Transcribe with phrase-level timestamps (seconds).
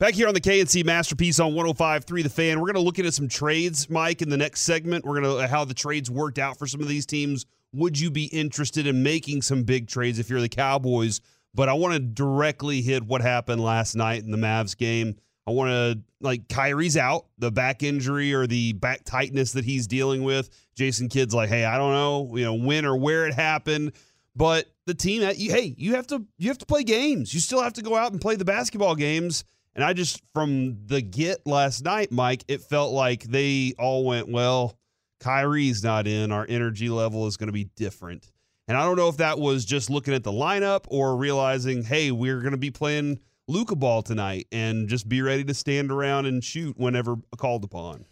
[0.00, 3.14] Back here on the KNC Masterpiece on 105.3 The Fan, we're going to look at
[3.14, 5.04] some trades, Mike, in the next segment.
[5.04, 7.46] We're going to uh, how the trades worked out for some of these teams.
[7.72, 11.20] Would you be interested in making some big trades if you're the Cowboys?
[11.54, 15.14] But I want to directly hit what happened last night in the Mavs game.
[15.46, 19.86] I want to like Kyrie's out, the back injury or the back tightness that he's
[19.86, 20.50] dealing with.
[20.74, 23.92] Jason Kidd's like, hey, I don't know, you know, when or where it happened,
[24.34, 27.32] but the team, hey, you have to you have to play games.
[27.32, 29.44] You still have to go out and play the basketball games
[29.74, 34.28] and I just, from the get last night, Mike, it felt like they all went,
[34.28, 34.78] well,
[35.20, 36.32] Kyrie's not in.
[36.32, 38.30] Our energy level is going to be different.
[38.68, 42.10] And I don't know if that was just looking at the lineup or realizing, hey,
[42.10, 46.26] we're going to be playing Luka ball tonight and just be ready to stand around
[46.26, 48.06] and shoot whenever called upon.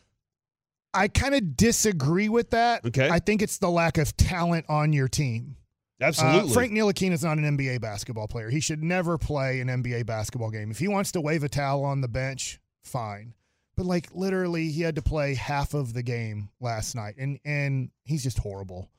[0.95, 2.85] I kind of disagree with that.
[2.85, 3.09] Okay.
[3.09, 5.57] I think it's the lack of talent on your team.
[6.03, 6.51] Absolutely.
[6.51, 8.51] Uh, Frank Ntilikina is not an NBA basketball player.
[8.51, 10.71] He should never play an NBA basketball game.
[10.71, 13.35] If he wants to wave a towel on the bench, fine.
[13.77, 17.91] But like literally, he had to play half of the game last night, and and
[18.05, 18.91] he's just horrible.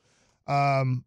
[0.48, 1.06] Um,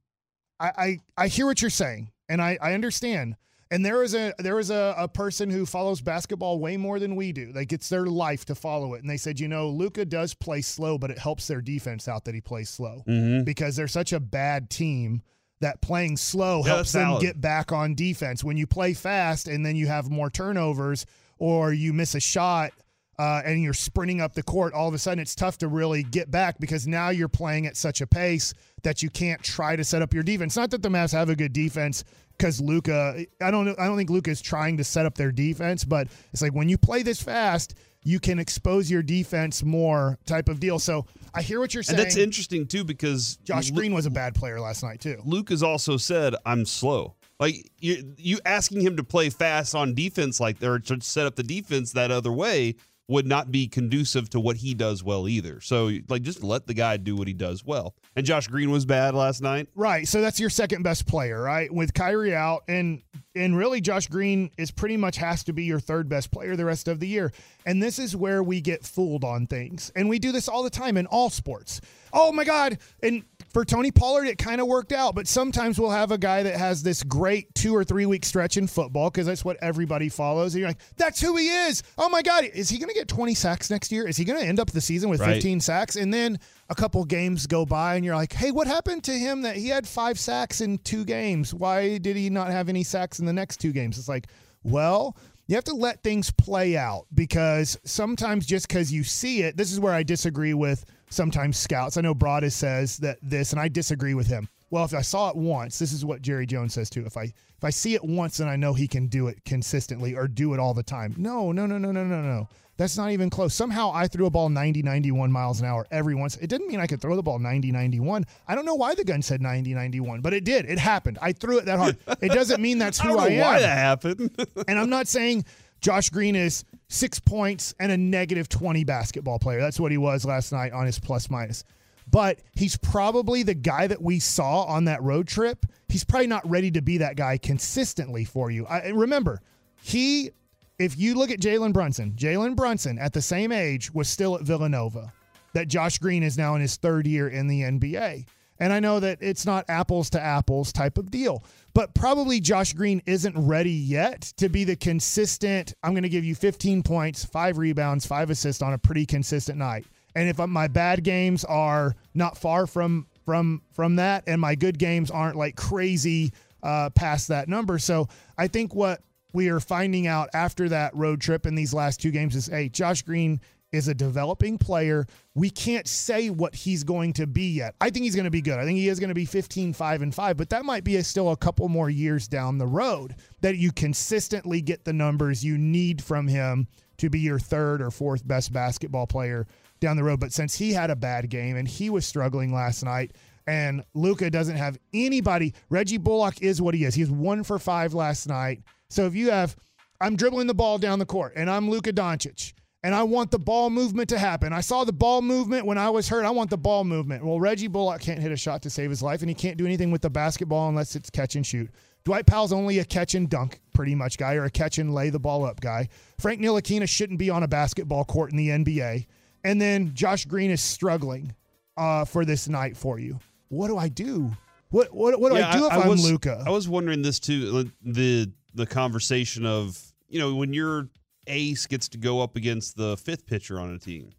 [0.61, 3.36] I I, I hear what you're saying, and I I understand.
[3.69, 7.16] And there is a there is a, a person who follows basketball way more than
[7.16, 7.50] we do.
[7.53, 9.00] Like it's their life to follow it.
[9.00, 12.25] And they said, you know, Luka does play slow, but it helps their defense out
[12.27, 13.42] that he plays slow mm-hmm.
[13.42, 15.20] because they're such a bad team
[15.60, 18.44] that playing slow yeah, helps them get back on defense.
[18.44, 21.06] When you play fast and then you have more turnovers
[21.38, 22.72] or you miss a shot
[23.18, 26.02] uh, and you're sprinting up the court, all of a sudden it's tough to really
[26.02, 29.84] get back because now you're playing at such a pace that you can't try to
[29.84, 30.56] set up your defense.
[30.56, 32.04] Not that the Mavs have a good defense
[32.36, 35.84] because Luka, I don't, I don't think Luka is trying to set up their defense,
[35.84, 37.74] but it's like when you play this fast,
[38.06, 40.78] you can expose your defense more type of deal.
[40.78, 41.98] So I hear what you're saying.
[41.98, 45.20] And that's interesting too because Josh Green was a bad player last night too.
[45.24, 47.16] Luke has also said I'm slow.
[47.40, 51.34] Like you, you asking him to play fast on defense like or to set up
[51.34, 52.76] the defense that other way
[53.08, 55.60] would not be conducive to what he does well either.
[55.60, 57.94] So like just let the guy do what he does well.
[58.16, 59.68] And Josh Green was bad last night.
[59.74, 60.08] Right.
[60.08, 61.72] So that's your second best player, right?
[61.72, 63.03] With Kyrie out and
[63.36, 66.64] and really Josh Green is pretty much has to be your third best player the
[66.64, 67.32] rest of the year.
[67.64, 69.92] And this is where we get fooled on things.
[69.94, 71.81] And we do this all the time in all sports.
[72.12, 72.78] Oh my God.
[73.02, 73.25] And
[73.56, 75.15] for Tony Pollard, it kind of worked out.
[75.15, 78.59] But sometimes we'll have a guy that has this great two or three week stretch
[78.59, 80.53] in football because that's what everybody follows.
[80.53, 81.83] And you're like, that's who he is.
[81.97, 82.44] Oh my God.
[82.44, 84.06] Is he going to get 20 sacks next year?
[84.06, 85.33] Is he going to end up the season with right.
[85.37, 85.97] 15 sacks?
[85.97, 89.41] And then a couple games go by and you're like, hey, what happened to him
[89.41, 91.55] that he had five sacks in two games?
[91.55, 93.97] Why did he not have any sacks in the next two games?
[93.97, 94.27] It's like,
[94.65, 99.56] well, you have to let things play out because sometimes just because you see it,
[99.56, 101.96] this is where I disagree with sometimes scouts.
[101.96, 104.48] I know Broadus says that this, and I disagree with him.
[104.71, 107.04] Well, if I saw it once, this is what Jerry Jones says too.
[107.06, 110.15] If I if I see it once and I know he can do it consistently
[110.15, 111.15] or do it all the time.
[111.16, 112.49] No, no, no, no, no, no, no.
[112.76, 113.55] That's not even close.
[113.55, 116.37] Somehow I threw a ball 90, 91 miles an hour every once.
[116.37, 118.26] It didn't mean I could throw the ball 90, 91.
[118.47, 120.66] I don't know why the gun said 90, 91, but it did.
[120.66, 121.19] It happened.
[121.22, 121.97] I threw it that hard.
[122.21, 123.41] It doesn't mean that's who I, I am.
[123.41, 124.47] why that happened.
[124.69, 125.47] and I'm not saying
[125.81, 129.60] Josh Green is six points and a negative 20 basketball player.
[129.60, 131.65] That's what he was last night on his plus minus.
[132.09, 135.67] But he's probably the guy that we saw on that road trip.
[135.89, 138.65] He's probably not ready to be that guy consistently for you.
[138.67, 139.43] I, remember,
[139.83, 140.31] he
[140.78, 144.43] if you look at Jalen Brunson, Jalen Brunson at the same age was still at
[144.43, 145.12] Villanova.
[145.55, 148.27] That Josh Green is now in his third year in the NBA.
[148.59, 151.44] And I know that it's not apples to apples type of deal,
[151.75, 155.75] but probably Josh Green isn't ready yet to be the consistent.
[155.83, 159.59] I'm going to give you 15 points, five rebounds, five assists on a pretty consistent
[159.59, 159.87] night.
[160.16, 164.78] And if my bad games are not far from from from that, and my good
[164.78, 166.32] games aren't like crazy
[166.62, 169.03] uh, past that number, so I think what
[169.34, 172.71] we are finding out after that road trip in these last two games is hey,
[172.71, 175.06] Josh Green is a developing player.
[175.34, 177.75] We can't say what he's going to be yet.
[177.78, 178.59] I think he's going to be good.
[178.59, 180.97] I think he is going to be 15 5 and 5, but that might be
[180.97, 185.44] a, still a couple more years down the road that you consistently get the numbers
[185.44, 189.46] you need from him to be your third or fourth best basketball player
[189.87, 190.21] down the road.
[190.21, 193.12] But since he had a bad game and he was struggling last night,
[193.47, 196.94] and Luka doesn't have anybody, Reggie Bullock is what he is.
[196.94, 198.62] He's one for five last night.
[198.91, 199.56] So if you have,
[200.00, 203.38] I'm dribbling the ball down the court and I'm Luka Doncic and I want the
[203.38, 204.53] ball movement to happen.
[204.53, 206.25] I saw the ball movement when I was hurt.
[206.25, 207.25] I want the ball movement.
[207.25, 209.67] Well, Reggie Bullock can't hit a shot to save his life and he can't do
[209.67, 211.71] anything with the basketball unless it's catch and shoot.
[212.05, 215.11] Dwight Powell's only a catch and dunk pretty much guy or a catch and lay
[215.11, 215.88] the ball up guy.
[216.19, 219.06] Frank Ntilikina shouldn't be on a basketball court in the NBA.
[219.44, 221.35] And then Josh Green is struggling
[221.77, 223.19] uh, for this night for you.
[223.49, 224.33] What do I do?
[224.71, 226.43] What what, what do yeah, I do if I, am Luka?
[226.47, 227.71] I was wondering this too.
[227.85, 230.88] The the conversation of you know when you're
[231.27, 234.12] ace gets to go up against the fifth pitcher on a team.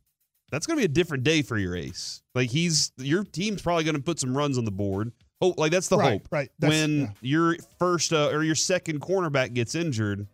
[0.52, 2.22] That's going to be a different day for your ace.
[2.34, 5.12] Like he's your team's probably going to put some runs on the board.
[5.42, 6.28] Oh, like that's the Right, hope.
[6.32, 6.50] right.
[6.60, 7.08] That's- when yeah.
[7.22, 10.26] your first uh, or your second cornerback gets injured,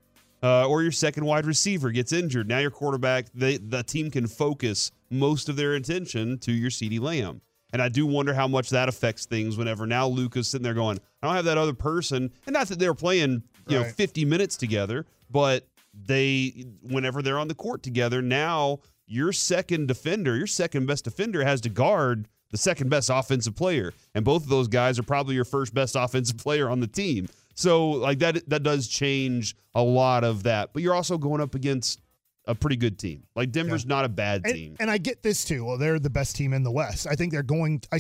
[0.44, 4.28] uh, or your second wide receiver gets injured, now your quarterback, they, the team can
[4.28, 7.42] focus most of their attention to your CeeDee Lamb.
[7.72, 11.00] And I do wonder how much that affects things whenever now Luka's sitting there going,
[11.22, 12.32] I don't have that other person.
[12.46, 17.48] And not that they're playing, you know, 50 minutes together, but they, whenever they're on
[17.48, 22.58] the court together, now your second defender, your second best defender has to guard the
[22.58, 23.94] second best offensive player.
[24.14, 27.28] And both of those guys are probably your first best offensive player on the team.
[27.56, 30.72] So like that that does change a lot of that.
[30.74, 32.00] But you're also going up against
[32.46, 33.24] a pretty good team.
[33.36, 34.76] Like Denver's not a bad And, team.
[34.80, 35.64] and I get this too.
[35.66, 37.08] Well, they're the best team in the West.
[37.10, 37.82] I think they're going.
[37.92, 38.00] I,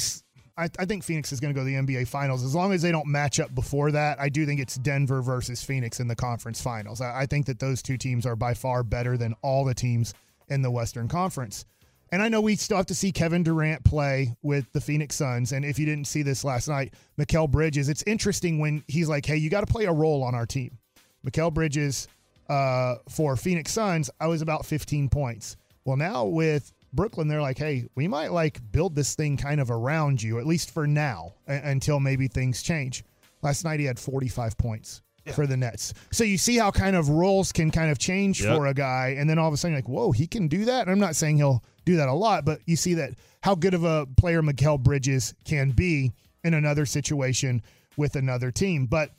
[0.55, 2.91] I think Phoenix is going to go to the NBA Finals as long as they
[2.91, 4.19] don't match up before that.
[4.19, 7.01] I do think it's Denver versus Phoenix in the conference finals.
[7.01, 10.13] I, I think that those two teams are by far better than all the teams
[10.49, 11.65] in the Western Conference.
[12.13, 15.51] And I know we still have to see Kevin Durant play with the Phoenix Suns.
[15.51, 19.25] And if you didn't see this last night, Mikal Bridges, it's interesting when he's like,
[19.25, 20.77] hey, you got to play a role on our team.
[21.25, 22.07] Mikal Bridges
[22.49, 25.57] uh, for Phoenix Suns, I was about 15 points.
[25.85, 29.71] Well, now with Brooklyn, they're like, hey, we might like build this thing kind of
[29.71, 33.03] around you, at least for now, a- until maybe things change.
[33.41, 35.01] Last night he had 45 points
[35.33, 35.95] for the Nets.
[36.11, 38.55] So you see how kind of roles can kind of change Yep.
[38.55, 40.65] for a guy, and then all of a sudden you're like, whoa, he can do
[40.65, 40.81] that.
[40.83, 43.73] And I'm not saying he'll do that a lot, but you see that how good
[43.73, 46.11] of a player Mikal Bridges can be
[46.43, 47.61] in another situation
[47.97, 48.85] with another team.
[48.85, 49.11] But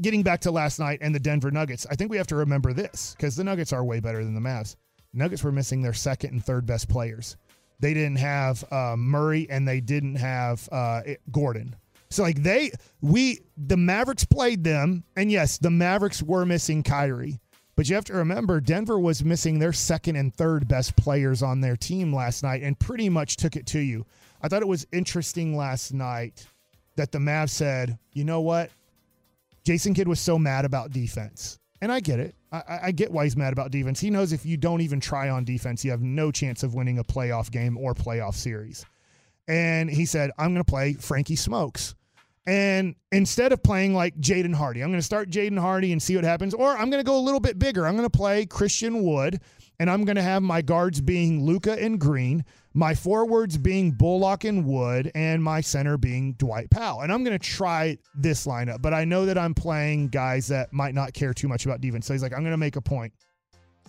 [0.00, 2.72] getting back to last night and the Denver Nuggets, I think we have to remember
[2.72, 4.76] this because the Nuggets are way better than the Mavs.
[5.12, 7.36] Nuggets were missing their second and third best players.
[7.80, 11.74] They didn't have uh, Murray and they didn't have uh, Gordon.
[12.10, 17.38] So like they we the Mavericks played them, and yes, the Mavericks were missing Kyrie.
[17.78, 21.60] But you have to remember, Denver was missing their second and third best players on
[21.60, 24.04] their team last night and pretty much took it to you.
[24.42, 26.44] I thought it was interesting last night
[26.96, 28.72] that the Mavs said, you know what?
[29.64, 31.60] Jason Kidd was so mad about defense.
[31.80, 32.34] And I get it.
[32.50, 34.00] I- I, get why he's mad about defense.
[34.00, 36.98] He knows if you don't even try on defense, you have no chance of winning
[36.98, 38.84] a playoff game or playoff series.
[39.46, 41.94] And he said, I'm going to play Frankie Smokes.
[42.48, 46.16] And instead of playing like Jaden Hardy, I'm going to start Jaden Hardy and see
[46.16, 46.54] what happens.
[46.54, 47.86] Or I'm going to go a little bit bigger.
[47.86, 49.42] I'm going to play Christian Wood,
[49.78, 52.42] and I'm going to have my guards being Luka and Green,
[52.72, 57.02] my forwards being Bullock and Wood, and my center being Dwight Powell.
[57.02, 60.72] And I'm going to try this lineup, but I know that I'm playing guys that
[60.72, 62.06] might not care too much about defense.
[62.06, 63.12] So he's like, I'm going to make a point.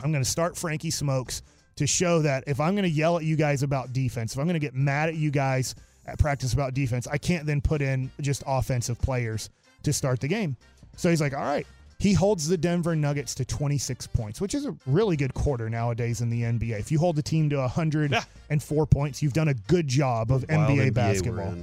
[0.04, 1.44] I'm going to start Frankie Smokes
[1.78, 4.48] to show that if I'm going to yell at you guys about defense, if I'm
[4.48, 5.76] going to get mad at you guys
[6.10, 9.50] at practice about defense, I can't then put in just offensive players
[9.84, 10.56] to start the game.
[10.96, 11.68] So he's like, all right.
[12.00, 16.22] He holds the Denver Nuggets to 26 points, which is a really good quarter nowadays
[16.22, 16.80] in the NBA.
[16.80, 20.70] If you hold the team to 104 points, you've done a good job of Wild
[20.70, 21.56] NBA, we're basketball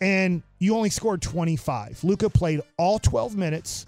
[0.00, 2.04] and you only scored 25.
[2.04, 3.86] Luka played all 12 minutes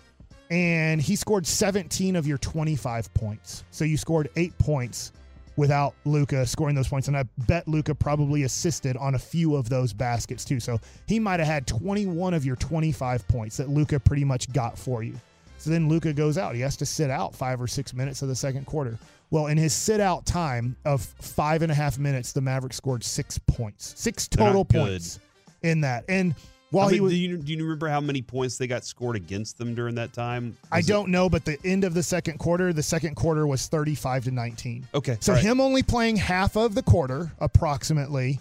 [0.51, 3.65] and he scored 17 of your 25 points.
[3.71, 5.13] So you scored 8 points
[5.59, 9.69] without Luka scoring those points and I bet Luka probably assisted on a few of
[9.69, 10.61] those baskets too.
[10.61, 10.79] So
[11.09, 15.03] he might have had 21 of your 25 points that Luka pretty much got for
[15.03, 15.15] you.
[15.59, 16.55] So then Luka goes out.
[16.55, 18.97] He has to sit out 5 or 6 minutes of the second quarter.
[19.31, 23.03] Well, in his sit out time of five and a half minutes, the Mavericks scored
[23.03, 24.79] six points, six total good.
[24.79, 25.19] points
[25.63, 26.05] in that.
[26.09, 26.37] And
[26.71, 29.17] while How he was, do, you, do you remember how many points they got scored
[29.17, 30.57] against them during that time?
[30.71, 33.47] I Was it- don't know, but the end of the second quarter, the second quarter
[33.47, 34.87] was 35 to 19.
[34.95, 35.17] Okay.
[35.21, 35.43] So right.
[35.43, 38.39] him only playing half of the quarter, approximately,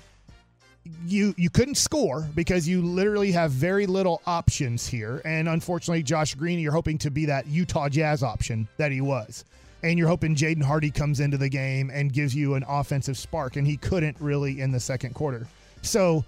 [1.05, 5.21] you you couldn't score because you literally have very little options here.
[5.25, 9.43] And unfortunately, Josh Green, you're hoping to be that Utah Jazz option that he was.
[9.83, 13.57] And you're hoping Jaden Hardy comes into the game and gives you an offensive spark,
[13.57, 15.45] and he couldn't really in the second quarter.
[15.81, 16.25] So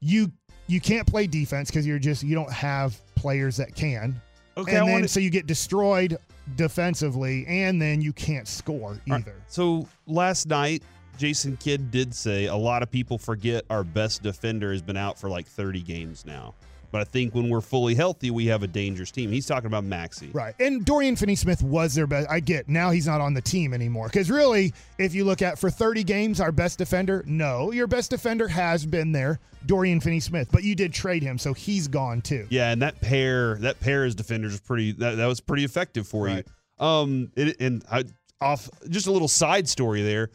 [0.00, 0.30] you
[0.66, 4.20] you can't play defense because you're just you don't have players that can.
[4.56, 6.18] Okay, I and then wanna- so you get destroyed
[6.56, 9.34] defensively, and then you can't score All right, either.
[9.48, 10.82] So last night,
[11.18, 15.18] Jason Kidd did say a lot of people forget our best defender has been out
[15.18, 16.54] for like 30 games now.
[16.90, 19.30] But I think when we're fully healthy, we have a dangerous team.
[19.30, 20.32] He's talking about Maxi.
[20.34, 20.54] Right.
[20.60, 22.28] And Dorian Finney Smith was their best.
[22.30, 24.06] I get now he's not on the team anymore.
[24.06, 28.10] Because really, if you look at for 30 games, our best defender, no, your best
[28.10, 30.48] defender has been there, Dorian Finney Smith.
[30.52, 32.46] But you did trade him, so he's gone too.
[32.50, 34.92] Yeah, and that pair, that pair as defenders is pretty.
[34.92, 36.46] That, that was pretty effective for Right.
[36.78, 36.86] you.
[36.86, 38.04] Um, it, and I,
[38.40, 40.30] off just a little side story there.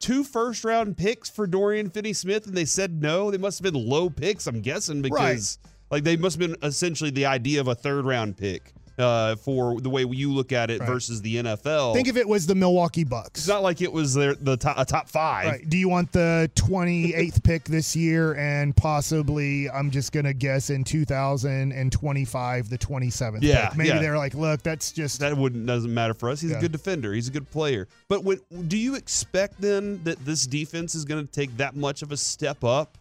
[0.00, 3.30] Two first round picks for Dorian Finney Smith, and they said no.
[3.30, 5.58] They must have been low picks, I'm guessing, because
[5.94, 9.80] like they must have been essentially the idea of a third round pick uh, for
[9.80, 10.88] the way you look at it Right.
[10.88, 11.94] versus the NFL.
[11.94, 13.40] Think if it was the Milwaukee Bucks.
[13.40, 15.46] it's not like it was their, the top, a top five.
[15.46, 15.68] Right.
[15.68, 20.70] Do you want the 28th pick this year and possibly, I'm just going to guess
[20.70, 23.78] in 2025, the 27th Yeah, pick?
[23.78, 23.98] Maybe yeah.
[24.00, 25.20] they're like, look, that's just.
[25.20, 26.40] That wouldn't doesn't matter for us.
[26.40, 27.12] He's a good defender.
[27.12, 27.88] He's a good player.
[28.08, 32.02] But when, do you expect then that this defense is going to take that much
[32.02, 32.98] of a step up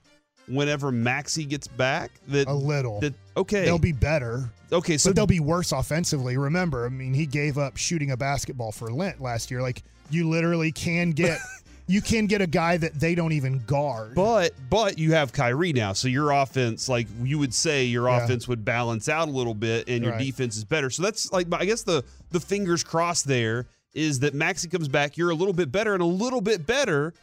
[0.47, 2.11] whenever Maxi gets back?
[2.27, 2.99] That a little.
[3.01, 4.97] that okay, They'll be better, okay.
[4.97, 6.37] So but they'll be worse offensively.
[6.37, 9.61] Remember, I mean, he gave up shooting a basketball for Lent last year.
[9.61, 11.39] Like, you literally can get.
[11.85, 14.15] You can get a guy that they don't even guard.
[14.15, 18.23] But but you have Kyrie now, so your offense, like you would say, your Yeah.
[18.23, 20.21] offense would balance out a little bit, and your Right.
[20.25, 20.89] defense is better.
[20.89, 25.17] So that's like I guess the the fingers crossed there is that Maxi comes back,
[25.17, 27.13] you're a little bit better, and a little bit better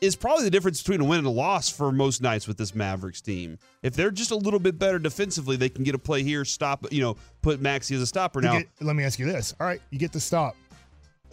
[0.00, 2.74] is probably the difference between a win and a loss for most nights with this
[2.74, 3.58] Mavericks team.
[3.82, 6.86] If they're just a little bit better defensively, they can get a play here, stop,
[6.90, 8.40] you know, put Maxi as a stopper.
[8.40, 9.54] Now, get- let me ask you this.
[9.60, 10.56] All right, you get the stop.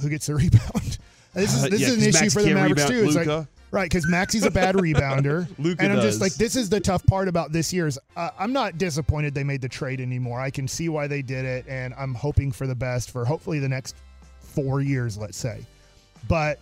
[0.02, 0.98] Who gets the rebound?
[1.34, 3.04] This is Uh, this yeah, is an issue Maxi for the Mavericks too.
[3.06, 6.06] It's like, right, because Maxi's a bad rebounder, Luka and I'm does.
[6.06, 7.98] just like, this is the tough part about this year's.
[8.16, 10.40] Uh, I'm not disappointed they made the trade anymore.
[10.42, 13.60] I can see why they did it, and I'm hoping for the best for hopefully
[13.60, 13.96] the next
[14.40, 15.66] four years, let's say.
[16.28, 16.60] But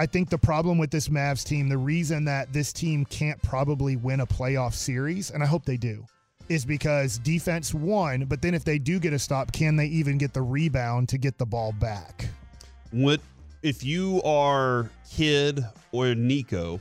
[0.00, 3.96] I think the problem with this Mavs team, the reason that this team can't probably
[3.96, 6.06] win a playoff series, and I hope they do,
[6.48, 8.24] is because defense won.
[8.24, 11.18] But then if they do get a stop, can they even get the rebound to
[11.18, 12.30] get the ball back?
[12.92, 13.20] What
[13.62, 16.80] if you are Kidd or Nico?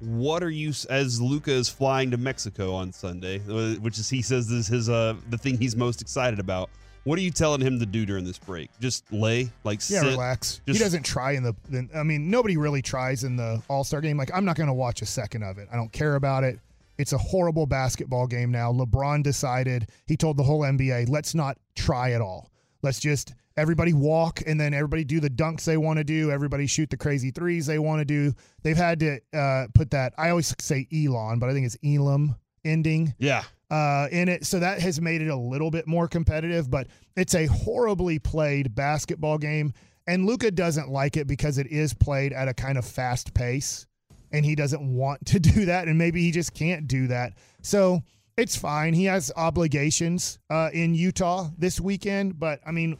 [0.00, 4.22] What are you as Luka is flying to Mexico on Sunday, uh, which is he
[4.22, 6.68] says is his uh the thing he's most excited about.
[7.04, 8.70] What are you telling him to do during this break?
[8.80, 10.08] Just lay, like Yeah, sit.
[10.12, 10.60] relax.
[10.66, 11.54] just- he doesn't try in the.
[11.94, 14.16] I mean, nobody really tries in the All Star game.
[14.16, 15.68] Like, I'm not going to watch a second of it.
[15.72, 16.58] I don't care about it.
[16.96, 18.72] It's a horrible basketball game now.
[18.72, 19.88] LeBron decided.
[20.06, 22.50] He told the whole NBA, "Let's not try at all.
[22.82, 26.30] Let's just everybody walk, and then everybody do the dunks they want to do.
[26.30, 28.32] Everybody shoot the crazy threes they want to do.
[28.62, 30.12] They've had to uh, put that.
[30.16, 34.46] I always say Elon, but I think it's Elam ending Yeah, uh, in it.
[34.46, 38.74] So that has made it a little bit more competitive, but it's a horribly played
[38.74, 39.72] basketball game.
[40.06, 43.86] And Luka doesn't like it because it is played at a kind of fast pace.
[44.32, 45.88] And he doesn't want to do that.
[45.88, 47.34] And maybe he just can't do that.
[47.62, 48.02] So
[48.36, 48.94] it's fine.
[48.94, 52.38] He has obligations uh, in Utah this weekend.
[52.38, 52.98] But I mean,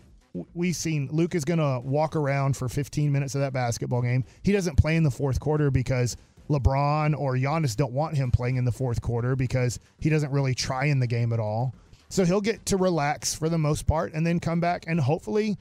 [0.54, 4.24] we've seen Luke is going to walk around for 15 minutes of that basketball game.
[4.42, 6.16] He doesn't play in the fourth quarter because
[6.50, 10.54] LeBron or Giannis don't want him playing in the fourth quarter because he doesn't really
[10.54, 11.74] try in the game at all.
[12.08, 15.56] So he'll get to relax for the most part and then come back and hopefully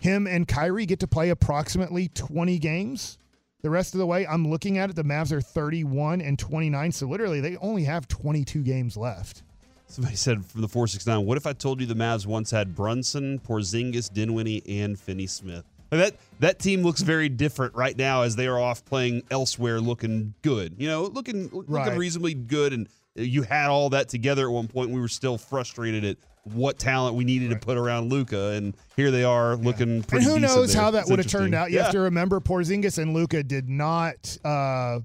[0.00, 3.18] him and Kyrie get to play approximately 20 games.
[3.62, 4.96] The rest of the way, I'm looking at it.
[4.96, 9.42] The Mavs are 31 and 29, so literally they only have 22 games left.
[9.86, 11.24] somebody said from the four six nine.
[11.24, 15.64] What if I told you the Mavs once had Brunson, Porzingis, Dinwiddie, and Finney Smith?
[15.94, 19.80] And that that team looks very different right now as they are off playing elsewhere,
[19.80, 20.74] looking good.
[20.76, 21.96] You know, looking looking Right.
[21.96, 22.72] reasonably good.
[22.72, 24.90] And you had all that together at one point.
[24.90, 26.16] We were still frustrated at
[26.52, 30.24] what talent we needed to put around Luka, and here they are looking And pretty.
[30.24, 30.82] who decent knows there.
[30.82, 31.70] how that would have turned out?
[31.70, 31.84] You yeah.
[31.84, 34.98] have to remember Porzingis and Luka did not uh,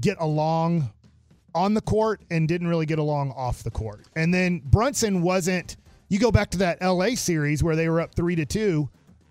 [0.00, 0.90] get along
[1.56, 4.06] on the court and didn't really get along off the court.
[4.14, 5.76] And then Brunson wasn't.
[6.08, 8.88] You go back to that LA series where they were up three to two.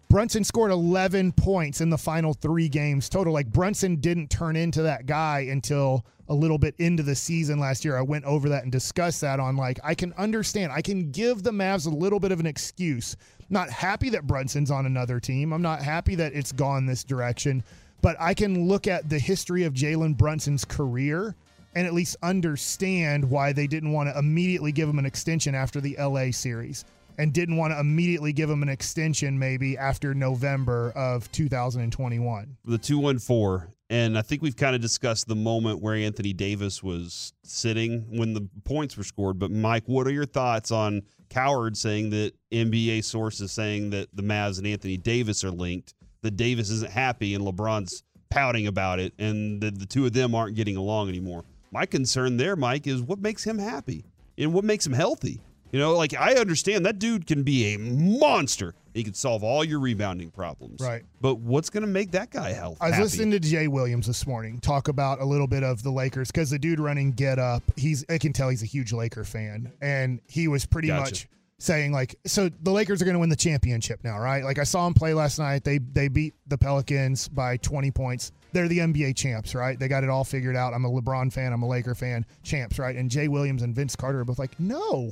[0.10, 3.32] Brunson scored 11 points in the final three games total.
[3.32, 7.86] Like Brunson didn't turn into that guy until a little bit into the season last
[7.86, 7.96] year.
[7.96, 10.72] I went over that and discussed that on like, I can understand.
[10.72, 13.16] I can give the Mavs a little bit of an excuse.
[13.52, 15.54] Not happy that Brunson's on another team.
[15.54, 17.64] I'm not happy that it's gone this direction,
[18.02, 21.36] but I can look at the history of Jalen Brunson's career
[21.76, 25.80] and at least understand why they didn't want to immediately give him an extension after
[25.80, 26.84] the LA series
[27.20, 32.58] and didn't want to immediately give him an extension maybe after November of 2021.
[32.66, 37.34] the 214 and I think we've kind of discussed the moment where Anthony Davis was
[37.44, 39.40] sitting when the points were scored.
[39.40, 44.22] But Mike, what are your thoughts on Cowherd saying that NBA sources saying that the
[44.22, 45.96] Mavs and Anthony Davis are linked?
[46.22, 50.36] That Davis isn't happy and LeBron's pouting about it, and that the two of them
[50.36, 51.44] aren't getting along anymore.
[51.72, 54.06] My concern there, Mike, is what makes him happy
[54.38, 55.42] and what makes him healthy.
[55.72, 58.74] You know, like I understand that dude can be a monster.
[58.94, 60.82] He can solve all your rebounding problems.
[60.82, 61.04] Right.
[61.22, 62.82] But what's going to make that guy healthy?
[62.82, 65.92] I was listening to Jay Williams this morning talk about a little bit of the
[65.92, 69.24] Lakers because the dude running Get Up, he's I can tell he's a huge Laker
[69.24, 71.02] fan, and he was pretty Gotcha.
[71.02, 71.28] much
[71.60, 74.44] saying like, so the Lakers are going to win the championship now, right?
[74.44, 75.64] Like I saw him play last night.
[75.64, 78.32] They they beat the Pelicans by 20 points.
[78.52, 79.78] They're the NBA champs, right?
[79.78, 80.74] They got it all figured out.
[80.74, 81.54] I'm a LeBron fan.
[81.54, 82.26] I'm a Laker fan.
[82.42, 82.96] Champs, right?
[82.96, 85.12] And Jay Williams and Vince Carter are both like, no.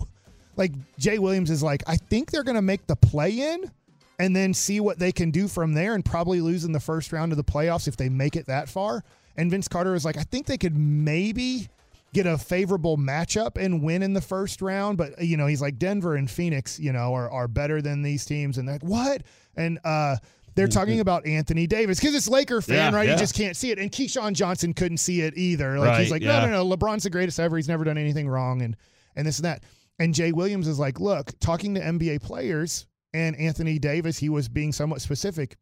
[0.58, 3.72] Like Jay Williams is like, I think they're going to make the play in
[4.20, 7.14] and then see what they can do from there and probably lose in the first
[7.14, 9.04] round of the playoffs if they make it that far.
[9.36, 11.70] And Vince Carter is like, I think they could maybe
[12.14, 14.98] get a favorable matchup and win in the first round.
[14.98, 18.26] But, you know, he's like, Denver and Phoenix, you know, are, are better than these
[18.26, 18.58] teams.
[18.58, 19.22] And they're like, what?
[19.56, 20.16] And, uh,
[20.56, 23.08] they're talking about Anthony Davis because it's Laker fan, Yeah, right?
[23.08, 23.14] yeah.
[23.14, 23.78] He just can't see it.
[23.78, 25.78] And Keyshawn Johnson couldn't see it either.
[25.78, 26.40] Like Right, he's like, yeah.
[26.48, 26.76] no, no, no.
[26.76, 27.58] LeBron's the greatest ever.
[27.58, 28.76] He's never done anything wrong, and
[29.16, 29.62] and this and that.
[30.00, 34.48] And Jay Williams is like, look, talking to NBA players and Anthony Davis, he was
[34.48, 35.58] being somewhat specific.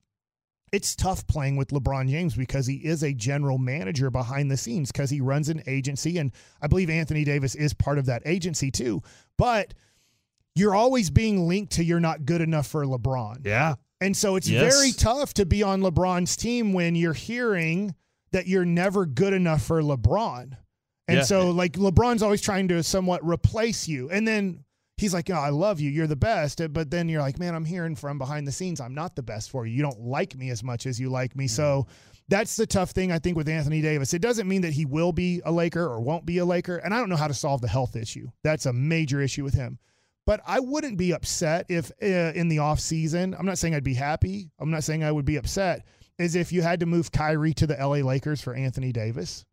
[0.71, 4.91] It's tough playing with LeBron James because he is a general manager behind the scenes
[4.91, 8.71] because he runs an agency, and I believe Anthony Davis is part of that agency
[8.71, 9.01] too.
[9.37, 9.73] But
[10.55, 13.45] you're always being linked to you're not good enough for LeBron.
[13.45, 13.75] Yeah.
[14.01, 14.73] And so it's Yes.
[14.75, 17.95] very tough to be on LeBron's team when you're hearing
[18.31, 20.57] that you're never good enough for LeBron.
[21.07, 21.23] And Yeah.
[21.23, 24.09] so like LeBron's always trying to somewhat replace you.
[24.09, 24.63] And then
[24.97, 25.89] he's like, oh, I love you.
[25.89, 26.61] You're the best.
[26.71, 28.79] But then you're like, man, I'm hearing from behind the scenes.
[28.81, 29.73] I'm not the best for you.
[29.75, 31.47] You don't like me as much as you like me.
[31.47, 31.85] So
[32.27, 34.13] that's the tough thing, I think, with Anthony Davis.
[34.13, 36.77] It doesn't mean that he will be a Laker or won't be a Laker.
[36.77, 38.29] And I don't know how to solve the health issue.
[38.43, 39.77] That's a major issue with him.
[40.25, 43.93] But I wouldn't be upset if uh, in the offseason, I'm not saying I'd be
[43.93, 44.49] happy.
[44.59, 45.85] I'm not saying I would be upset,
[46.17, 49.45] is if you had to move Kyrie to the LA Lakers for Anthony Davis.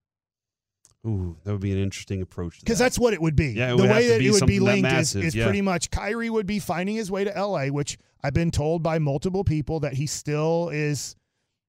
[1.07, 2.61] Ooh, that would be an interesting approach.
[2.61, 2.85] Because that.
[2.85, 3.53] that's what it would be.
[3.53, 5.45] Yeah, it the way that it would be linked massive, is, is yeah.
[5.45, 8.99] pretty much Kyrie would be finding his way to LA, which I've been told by
[9.01, 11.17] multiple people that he still is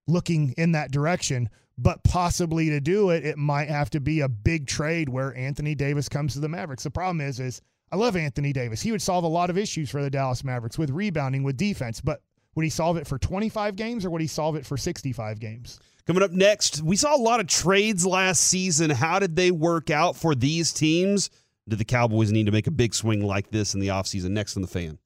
[0.08, 1.50] looking in that direction.
[1.80, 5.74] But possibly to do it, it might have to be a big trade where Anthony
[5.74, 6.84] Davis comes to the Mavericks.
[6.84, 7.62] The problem is, is
[7.92, 8.82] I love Anthony Davis.
[8.82, 12.00] He would solve a lot of issues for the Dallas Mavericks with rebounding, with defense.
[12.00, 12.22] But
[12.56, 15.80] would he solve it for 25 games or would he solve it for 65 games?
[16.06, 18.90] Coming up next, we saw a lot of trades last season.
[18.90, 21.30] How did they work out for these teams?
[21.68, 24.32] Did the Cowboys need to make a big swing like this in the offseason?
[24.32, 24.98] Next on the fan.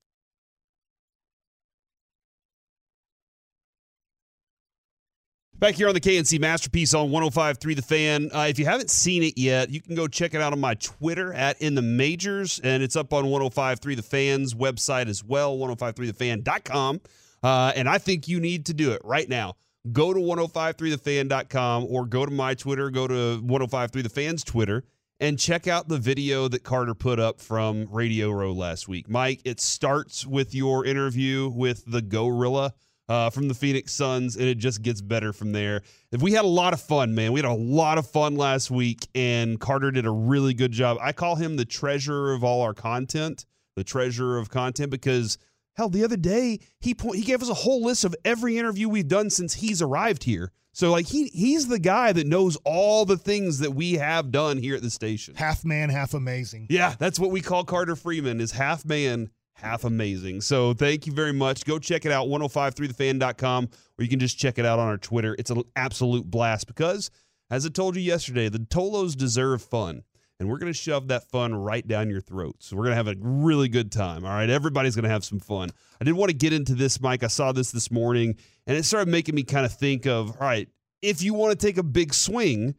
[5.60, 8.30] Back here on the KNC Masterpiece on 105.3 The Fan.
[8.32, 10.76] Uh, if you haven't seen it yet, you can go check it out on my
[10.76, 15.58] Twitter at In The Majors, and it's up on 105.3 The Fan's website as well,
[15.58, 17.02] 105.3thefan.com.
[17.44, 19.56] Uh, and I think you need to do it right now.
[19.92, 24.84] Go to 1053thefan.com or go to my Twitter, go to 1053 The Fan's Twitter,
[25.20, 29.10] and check out the video that Carter put up from Radio Row last week.
[29.10, 32.74] Mike, it starts with your interview with the Gorilla
[33.10, 35.82] uh, from the Phoenix Suns, and it just gets better from there.
[36.12, 38.70] If we had a lot of fun, man, we had a lot of fun last
[38.70, 40.98] week, and Carter did a really good job.
[41.02, 43.46] I call him the treasurer of all our content,
[43.76, 45.38] the treasurer of content, because
[45.78, 48.90] hell, the other day he po- he gave us a whole list of every interview
[48.90, 50.52] we've done since he's arrived here.
[50.74, 54.58] So like he he's the guy that knows all the things that we have done
[54.58, 55.36] here at the station.
[55.36, 56.68] Half man, half amazing.
[56.70, 60.42] Yeah, that's what we call Carter Freeman is half man, half amazing.
[60.42, 61.66] So thank you very much.
[61.66, 65.36] Go check it out 1053thefan.com or you can just check it out on our Twitter.
[65.40, 67.10] It's an absolute blast because
[67.50, 70.04] as I told you yesterday, the Tolos deserve fun.
[70.40, 72.58] And we're going to shove that fun right down your throat.
[72.60, 74.24] So we're going to have a really good time.
[74.24, 74.50] All right.
[74.50, 75.72] Everybody's going to have some fun.
[76.00, 77.24] I didn't want to get into this, Mike.
[77.24, 78.36] I saw this this morning
[78.68, 80.70] and it started making me kind of think of, all right,
[81.02, 82.76] if you want to take a big swing,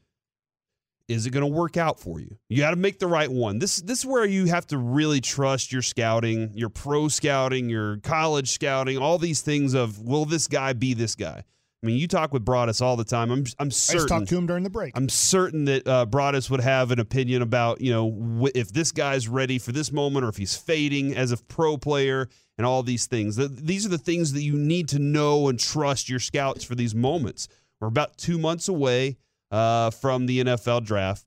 [1.08, 2.36] is it going to work out for you?
[2.48, 3.58] You got to make the right one.
[3.58, 7.96] This this is where you have to really trust your scouting, your pro scouting, your
[7.98, 11.44] college scouting, all these things of will this guy be this guy?
[11.82, 13.30] I mean, you talk with Broadus all the time.
[13.30, 13.96] I'm I'm certain.
[13.96, 14.96] I just talked to him during the break.
[14.96, 19.28] I'm certain that uh, Broadus would have an opinion about you know if this guy's
[19.28, 23.06] ready for this moment or if he's fading as a pro player and all these
[23.06, 23.36] things.
[23.36, 26.74] Th- these are the things that you need to know and trust your scouts for
[26.74, 27.46] these moments.
[27.80, 29.16] We're about two months away
[29.52, 31.24] uh, from the NFL draft.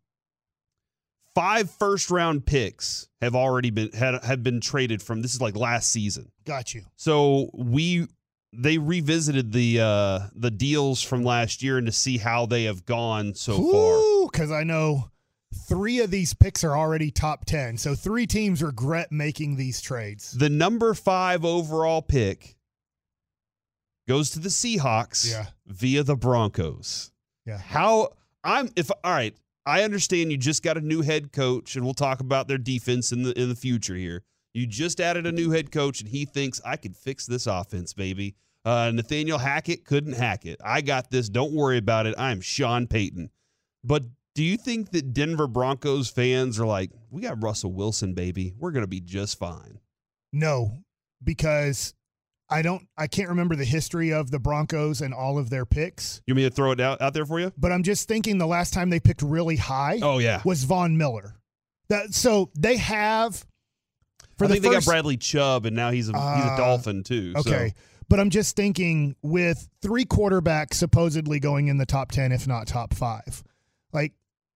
[1.34, 5.22] Five first round picks have already been had, have been traded from.
[5.22, 6.30] This is like last season.
[6.44, 6.84] Got you.
[6.98, 8.08] So we
[8.54, 12.86] they revisited the uh the deals from last year and to see how they have
[12.86, 14.30] gone so far.
[14.32, 15.10] Because I know
[15.68, 17.78] three of these picks are already top 10.
[17.78, 20.32] So three teams regret making these trades.
[20.32, 22.56] The number 5 overall pick
[24.08, 25.48] goes to the Seahawks Yeah.
[25.68, 27.12] via the Broncos.
[27.46, 27.58] Yeah.
[27.58, 28.10] How
[28.44, 29.36] I'm if all right,
[29.66, 33.12] I understand you just got a new head coach and we'll talk about their defense
[33.12, 34.24] in the in the future here.
[34.54, 37.94] You just added a new head coach and he thinks I could fix this offense,
[37.94, 38.36] baby.
[38.66, 40.60] Uh, Nathaniel Hackett couldn't hack it.
[40.64, 41.30] I got this.
[41.30, 42.16] Don't worry about it.
[42.18, 43.30] I'm Sean Payton.
[43.84, 44.04] But
[44.36, 48.54] do you think that Denver Broncos fans are like, we got Russell Wilson, baby.
[48.58, 49.80] We're going to be just fine?
[50.32, 50.84] No,
[51.24, 51.94] because
[52.50, 56.22] I don't I can't remember the history of the Broncos and all of their picks.
[56.28, 57.52] You want me to throw it out, out there for you?
[57.58, 60.42] But I'm just thinking the last time they picked really high Oh, yeah.
[60.46, 61.36] was Von Miller.
[61.90, 63.46] That so they have
[64.42, 66.58] For I the think they got Bradley Chubb, and now he's a he's a Uh,
[66.58, 67.34] Dolphin too.
[67.38, 67.70] Okay.
[67.70, 67.74] So.
[68.10, 72.68] But I'm just thinking with three quarterbacks supposedly going in the top 10, if not
[72.68, 73.42] top five.
[73.94, 74.12] Like,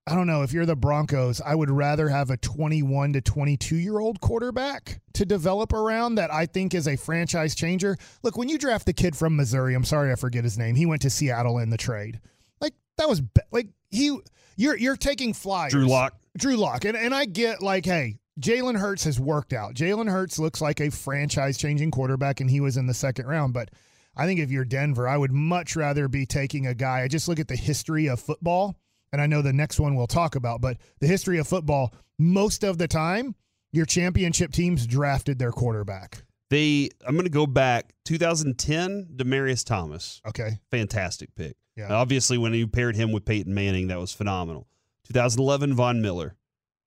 [0.05, 0.41] I don't know.
[0.43, 4.99] If you're the Broncos, I would rather have a 21 to 22 year old quarterback
[5.13, 7.95] to develop around that I think is a franchise changer.
[8.23, 10.75] Look, when you draft the kid from Missouri, I'm sorry I forget his name.
[10.75, 12.19] He went to Seattle in the trade.
[12.59, 14.17] Like, that was be- like he,
[14.57, 15.71] you're, you're taking flyers.
[15.71, 16.13] Drew Lock.
[16.37, 16.83] Drew Lock.
[16.83, 19.75] And, and I get like, hey, Jalen Hurts has worked out.
[19.75, 23.53] Jalen Hurts looks like a franchise changing quarterback, and he was in the second round.
[23.53, 23.69] But
[24.15, 27.01] I think if you're Denver, I would much rather be taking a guy.
[27.01, 28.75] I just look at the history of football,
[29.13, 32.63] and I know the next one we'll talk about, but the history of football, most
[32.63, 33.35] of the time,
[33.71, 36.23] your championship teams drafted their quarterback.
[36.49, 40.21] They I'm going to go back 2010 Demaryius Thomas.
[40.27, 40.59] Okay.
[40.71, 41.57] Fantastic pick.
[41.75, 41.91] Yeah.
[41.91, 44.67] Obviously when you paired him with Peyton Manning that was phenomenal.
[45.07, 46.35] 2011 Von Miller.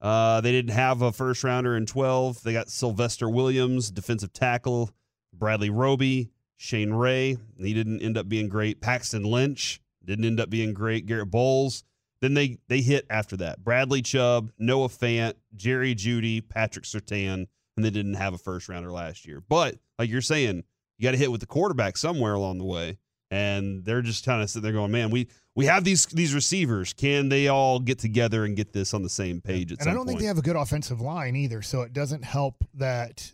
[0.00, 2.42] Uh, they didn't have a first rounder in 12.
[2.42, 4.90] They got Sylvester Williams, defensive tackle,
[5.32, 7.36] Bradley Roby, Shane Ray.
[7.58, 8.80] He didn't end up being great.
[8.80, 11.06] Paxton Lynch didn't end up being great.
[11.06, 11.84] Garett Bolles.
[12.20, 13.62] Then they they hit after that.
[13.62, 18.90] Bradley Chubb, Noah Fant, Jerry Jeudy, Patrick Surtain, and they didn't have a first rounder
[18.90, 19.40] last year.
[19.40, 20.64] But like you're saying,
[20.98, 22.98] you got to hit with the quarterback somewhere along the way.
[23.30, 26.92] And they're just kind of sitting there going, "Man, we we have these these receivers.
[26.92, 29.94] Can they all get together and get this on the same page at and I
[29.94, 33.32] don't think they have a good offensive line either, so it doesn't help that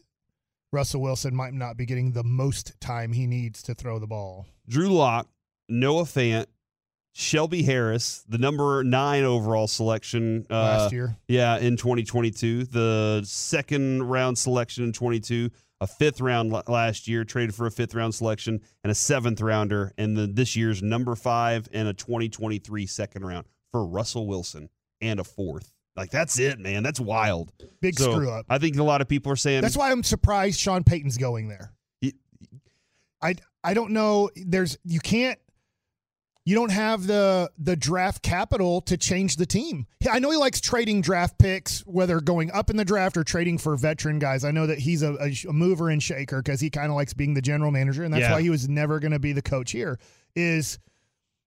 [0.73, 4.47] Russell Wilson might not be getting the most time he needs to throw the ball.
[4.69, 5.29] Drew Lock,
[5.69, 6.47] Noah Fant,
[7.13, 11.17] Shelby Harris, the number nine overall selection uh, last year.
[11.29, 15.51] Yeah, in 2022, the second round selection in 22,
[15.81, 19.93] a fifth round last year, traded for a fifth round selection, and a seventh rounder,
[19.99, 24.69] and the, this year's number five and a 2023 second round for Russell Wilson
[25.01, 25.73] and a fourth.
[25.97, 26.83] Like that's it, man.
[26.83, 27.53] That's wild.
[27.81, 28.47] Big So, screw up.
[28.49, 31.49] I think a lot of people are saying That's why I'm surprised Sean Payton's going
[31.49, 31.73] there.
[32.01, 32.15] Ye-
[33.23, 34.31] I I don't know.
[34.35, 35.39] There's you can't.
[36.47, 39.87] You don't have the the draft capital to change the team.
[40.11, 43.57] I know he likes trading draft picks, whether going up in the draft or trading
[43.57, 44.45] for veteran guys.
[44.45, 47.15] I know that he's a, a, a mover and shaker because he kind of likes
[47.15, 48.33] being the general manager, and that's Yeah.
[48.33, 49.99] why he was never going to be the coach here.
[50.37, 50.79] Is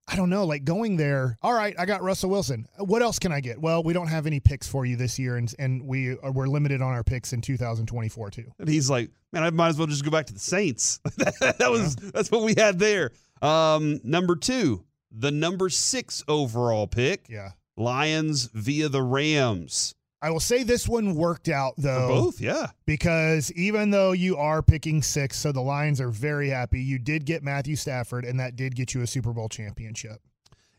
[0.07, 1.37] I don't know, like going there.
[1.43, 2.65] All right, I got Russell Wilson.
[2.79, 3.59] What else can I get?
[3.59, 6.47] Well, we don't have any picks for you this year, and and we are, we're
[6.47, 8.51] limited on our picks in 2024 too.
[8.57, 11.01] And he's like, man, I might as well just go back to the Saints.
[11.17, 13.11] that was that's what we had there.
[13.41, 17.51] Um, number two, the number six overall pick, Yeah.
[17.75, 19.93] Lions via the Rams.
[20.19, 22.67] I will say this one worked out For though, both, yeah.
[22.87, 26.81] because even though you are picking six, so the Lions are very happy.
[26.81, 30.19] You did get Matthew Stafford, and that did get you a Super Bowl championship.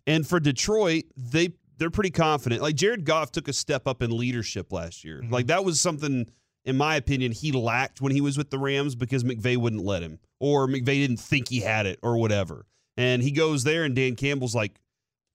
[0.08, 2.60] And for Detroit, they they're pretty confident.
[2.62, 5.20] Like Jared Goff took a step up in leadership last year.
[5.22, 5.30] Mhm.
[5.30, 6.26] Like that was something,
[6.68, 10.02] in my opinion, he lacked when he was with the Rams because McVay wouldn't let
[10.02, 12.66] him, or McVay didn't think he had it, or whatever.
[12.98, 14.78] And he goes there, and Dan Campbell's like,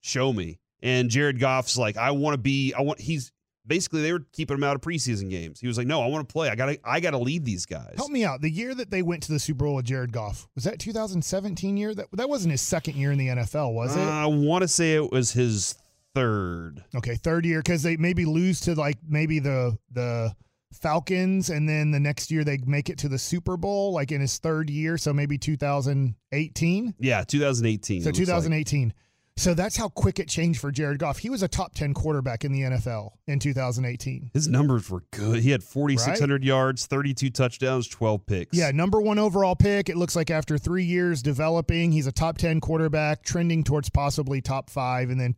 [0.00, 2.72] "Show me." And Jared Goff's like, "I want to be.
[2.72, 3.32] I want." He's
[3.66, 5.58] basically they were keeping him out of preseason games.
[5.58, 6.48] He was like, "No, I want to play.
[6.50, 6.78] I got to.
[6.84, 8.40] I got to lead these guys." Help me out.
[8.40, 11.76] The year that they went to the Super Bowl with Jared Goff was that 2017
[11.76, 11.94] year.
[11.94, 14.00] That that wasn't his second year in the NFL, was it?
[14.00, 15.74] I want to say it was his
[16.14, 16.84] third.
[16.94, 20.34] Okay, third year because they maybe lose to like maybe the the
[20.74, 24.20] Falcons, and then the next year they make it to the Super Bowl, like in
[24.20, 24.98] his third year.
[24.98, 26.94] So maybe 2018.
[26.98, 28.02] Yeah, 2018.
[28.02, 28.26] So it looks like.
[28.26, 28.94] 2018.
[29.36, 31.18] So that's how quick it changed for Jared Goff.
[31.18, 34.30] He was a top 10 quarterback in the NFL in 2018.
[34.32, 35.40] His numbers were good.
[35.40, 38.56] He had 4,600 yards, 32 touchdowns, 12 picks.
[38.56, 39.88] Yeah, number one overall pick.
[39.88, 44.40] It looks like after three years developing, he's a top 10 quarterback, trending towards possibly
[44.40, 45.10] top five.
[45.10, 45.34] And then,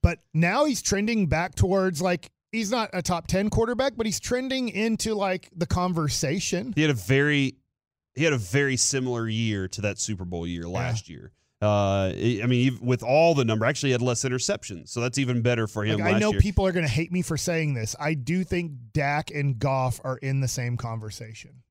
[0.00, 4.20] but now he's trending back towards like, he's not a top 10 quarterback, but he's
[4.20, 6.72] trending into like the conversation.
[6.74, 7.56] He had a very
[8.14, 11.32] he had a very similar year to that Super Bowl year last year.
[11.60, 15.40] Uh, I mean, with all the number, actually he had less interceptions, so that's even
[15.40, 15.98] better for him.
[16.00, 16.40] Like, I know year.
[16.40, 17.96] people are going to hate me for saying this.
[17.98, 21.62] I do think Dak and Goff are in the same conversation.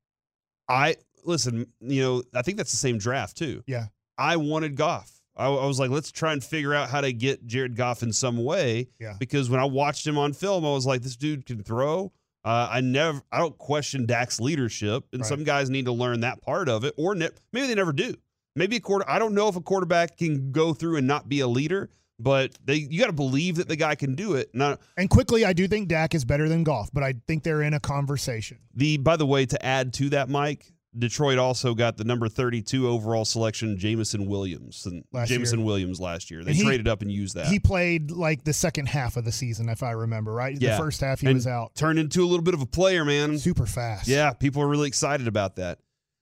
[0.68, 1.68] I listen.
[1.80, 3.64] You know, I think that's the same draft too.
[3.68, 3.88] Yeah.
[4.18, 5.12] I wanted Goff.
[5.36, 8.14] I, I was like, let's try and figure out how to get Jared Goff in
[8.14, 8.88] some way.
[9.00, 9.16] Yeah.
[9.20, 12.12] Because when I watched him on film, I was like, this dude can throw.
[12.46, 15.28] Uh, I never, I don't question Dak's leadership, and Right.
[15.30, 18.14] some guys need to learn that part of it, or ne- maybe they never do.
[18.56, 19.10] Maybe a quarter.
[19.10, 22.52] I don't know if a quarterback can go through and not be a leader, but
[22.64, 24.50] they, you got to believe that the guy can do it.
[24.54, 27.62] Now, And quickly, I do think Dak is better than Goff, but I think they're
[27.64, 28.60] in a conversation.
[28.76, 32.88] the by the way, to add to that, Mike, Detroit also got the number 32
[32.88, 34.86] overall selection, Jameson Williams.
[34.86, 35.66] And Last Jameson year.
[35.66, 36.44] Williams last year.
[36.44, 37.48] They he- traded up and used that.
[37.48, 40.60] He played like the second half of the season, if I remember right.
[40.60, 40.78] Yeah.
[40.78, 43.04] The first half he And was out, Turned into a little bit of a player,
[43.06, 43.38] man.
[43.40, 44.08] super fast.
[44.08, 45.80] Yeah, people are really excited about that.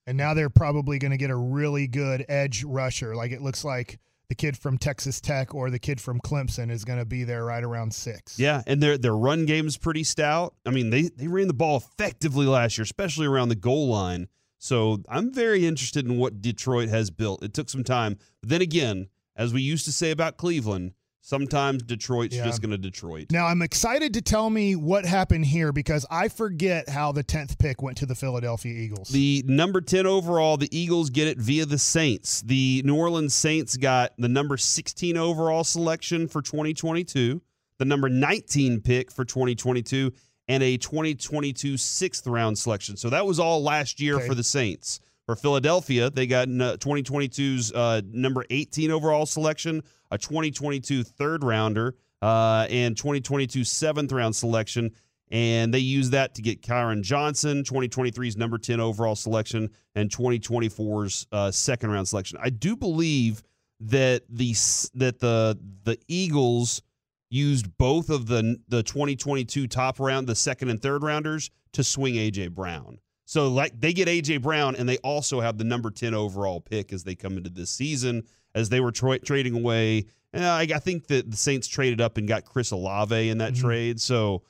[0.08, 3.16] and now they're probably going to get a really good edge rusher.
[3.16, 6.86] Like it looks like the kid from Texas Tech or the kid from Clemson is
[6.86, 8.40] going to be there right around six.
[8.40, 10.56] Yeah, and their their run game is pretty stout.
[10.66, 14.28] I mean, they they ran the ball effectively last year, especially around the goal line.
[14.64, 17.44] So I'm very interested in what Detroit has built.
[17.44, 18.20] It took some time.
[18.42, 22.46] But then again, as we used to say about Cleveland, sometimes Detroit's Yeah.
[22.46, 23.32] just going to Detroit.
[23.32, 27.58] Now I'm excited to tell me what happened here because I forget how the tenth
[27.58, 29.10] pick went to the Philadelphia Eagles.
[29.10, 32.42] The number 10 overall, the Eagles get it via the Saints.
[32.42, 37.42] The New Orleans Saints got the number 16 overall selection for 2022,
[37.80, 40.14] the number 19 pick for 2022,
[40.52, 42.98] and a 2022 sixth round selection.
[42.98, 44.28] So that was all last year Okay.
[44.28, 45.00] for the Saints.
[45.26, 51.96] For Philadelphia, they got uh, 2022's uh, number 18 overall selection, a 2022 third rounder,
[52.22, 54.92] uh, and 2022 seventh round selection.
[55.32, 61.28] And they used that to get Kyron Johnson, 2023's number 10 overall selection, and 2024's
[61.32, 62.38] uh, second round selection.
[62.42, 63.42] I do believe
[63.80, 64.52] that the
[64.96, 66.82] that the the Eagles
[67.32, 72.16] used both of the the 2022 top round, the second and third rounders, to swing
[72.16, 73.00] AJ Brown.
[73.26, 76.92] So like they get AJ Brown, and they also have the number 10 overall pick
[76.94, 78.24] as they come into this season.
[78.54, 82.18] As they were tra- trading away, uh, I, I think that the Saints traded up
[82.18, 83.62] and got Chris Olave in that Mhm.
[83.62, 84.02] trade.
[84.02, 84.44] So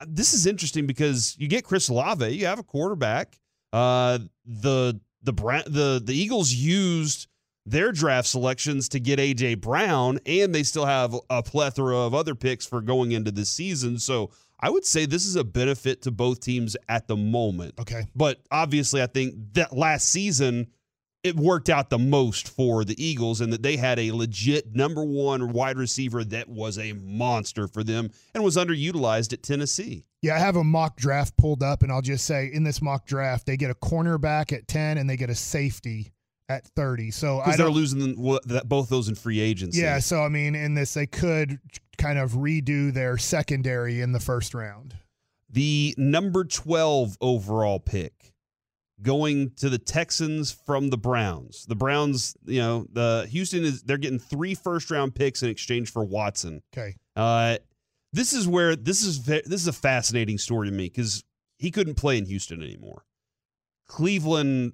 [0.00, 3.38] uh, this is interesting because you get Chris Olave, you have a quarterback.
[3.74, 5.32] Uh, the the
[5.66, 7.26] the the Eagles used
[7.64, 12.34] their draft selections to get AJ Brown, and they still have a plethora of other
[12.34, 13.98] picks for going into this season.
[13.98, 17.74] So I would say this is a benefit to both teams at the moment.
[17.80, 18.06] okay.
[18.14, 20.68] But obviously, I think that last season
[21.22, 25.04] it worked out the most for the Eagles and that they had a legit number
[25.04, 30.04] one wide receiver that was a monster for them and was underutilized at Tennessee.
[30.20, 33.06] Yeah, I have a mock draft pulled up, and I'll just say in this mock
[33.06, 36.12] draft, they get a cornerback at 10 and they get a safety
[36.48, 37.10] at 30.
[37.10, 38.14] So I Because they're losing
[38.64, 39.80] both those in free agency.
[39.80, 41.58] yeah, so I mean, in this, they could
[41.98, 44.96] kind of redo their secondary in the first round.
[45.48, 48.32] The number 12 overall pick
[49.02, 51.66] going to the Texans from the Browns.
[51.66, 55.92] The Browns, you know, the Houston is they're getting three first round picks in exchange
[55.92, 56.62] for Watson.
[56.72, 56.96] Okay.
[57.16, 57.58] Uh,
[58.12, 61.24] this is where this is this is a fascinating story to me because
[61.58, 63.04] he couldn't play in Houston anymore.
[63.88, 64.72] Cleveland,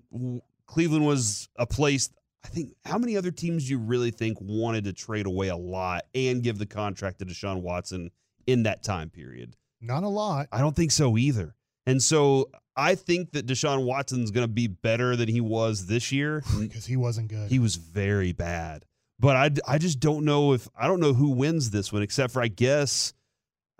[0.69, 2.11] Cleveland was a place.
[2.45, 5.57] I think how many other teams do you really think wanted to trade away a
[5.57, 8.11] lot and give the contract to Deshaun Watson
[8.47, 9.57] in that time period?
[9.81, 10.47] Not a lot.
[10.53, 11.57] I don't think so either.
[11.87, 16.13] And so I think that Deshaun Watson's going to be better than he was this
[16.13, 16.45] year.
[16.59, 17.51] Because he wasn't good.
[17.51, 18.85] He was very bad.
[19.19, 22.33] But I, I just don't know if I don't know who wins this one except
[22.33, 23.15] for I guess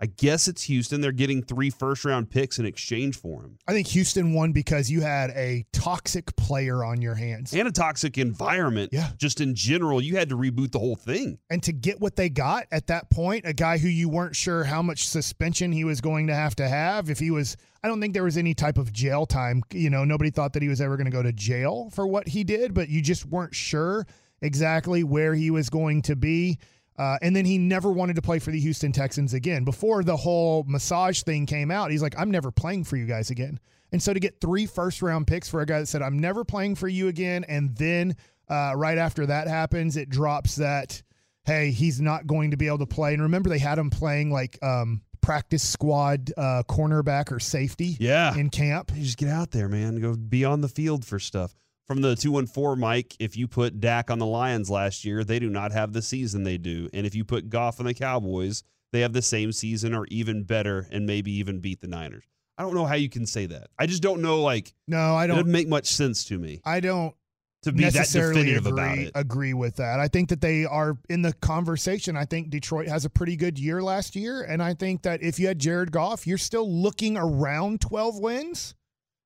[0.01, 1.01] I guess it's Houston.
[1.01, 3.57] They're getting three first round picks in exchange for him.
[3.67, 7.53] I think Houston won because you had a toxic player on your hands.
[7.53, 8.91] And a toxic environment.
[8.93, 9.09] Yeah.
[9.17, 11.37] Just in general, you had to reboot the whole thing.
[11.49, 14.63] And to get what they got at that point, a guy who you weren't sure
[14.63, 17.99] how much suspension he was going to have to have, if he was, I don't
[17.99, 19.63] think there was any type of jail time.
[19.73, 22.25] You know, nobody thought that he was ever going to go to jail for what
[22.25, 24.07] he did, but you just weren't sure
[24.41, 26.57] exactly where he was going to be.
[26.99, 29.63] Uh, and then he never wanted to play for the Houston Texans again.
[29.63, 33.29] Before the whole massage thing came out, he's like, I'm never playing for you guys
[33.31, 33.57] again.
[33.93, 36.43] And so to get three first round picks for a guy that said, I'm never
[36.43, 38.15] playing for you again, and then
[38.49, 41.01] uh, right after that happens, it drops that,
[41.45, 43.13] hey, he's not going to be able to play.
[43.13, 48.35] And remember, they had him playing like um, practice squad uh, cornerback or safety Yeah.
[48.35, 48.91] in camp.
[48.95, 50.01] You just get out there, man.
[50.01, 51.55] Go be on the field for stuff.
[51.89, 55.49] From the 214, Mike, if you put Dak on the Lions last year, they do
[55.49, 56.87] not have the season they do.
[56.93, 60.43] And if you put Goff on the Cowboys, they have the same season or even
[60.43, 62.25] better and maybe even beat the Niners.
[62.59, 63.69] I don't know how you can say that.
[63.79, 65.37] I just don't know, like, No, I don't.
[65.37, 67.15] It doesn't make much sense to me I don't
[67.63, 69.11] to be that necessarily definitive agree, about it.
[69.15, 69.99] agree with that.
[69.99, 72.15] I think that they are in the conversation.
[72.15, 75.39] I think Detroit has a pretty good year last year, and I think that if
[75.39, 78.75] you had Jared Goff, you're still looking around 12 wins.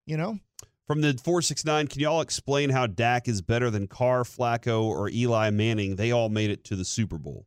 [0.06, 0.39] You know,
[0.87, 5.49] From the 469, can y'all explain how Dak is better than Carr, Flacco, or Eli
[5.49, 5.95] Manning?
[5.95, 7.45] They all made it to the Super Bowl.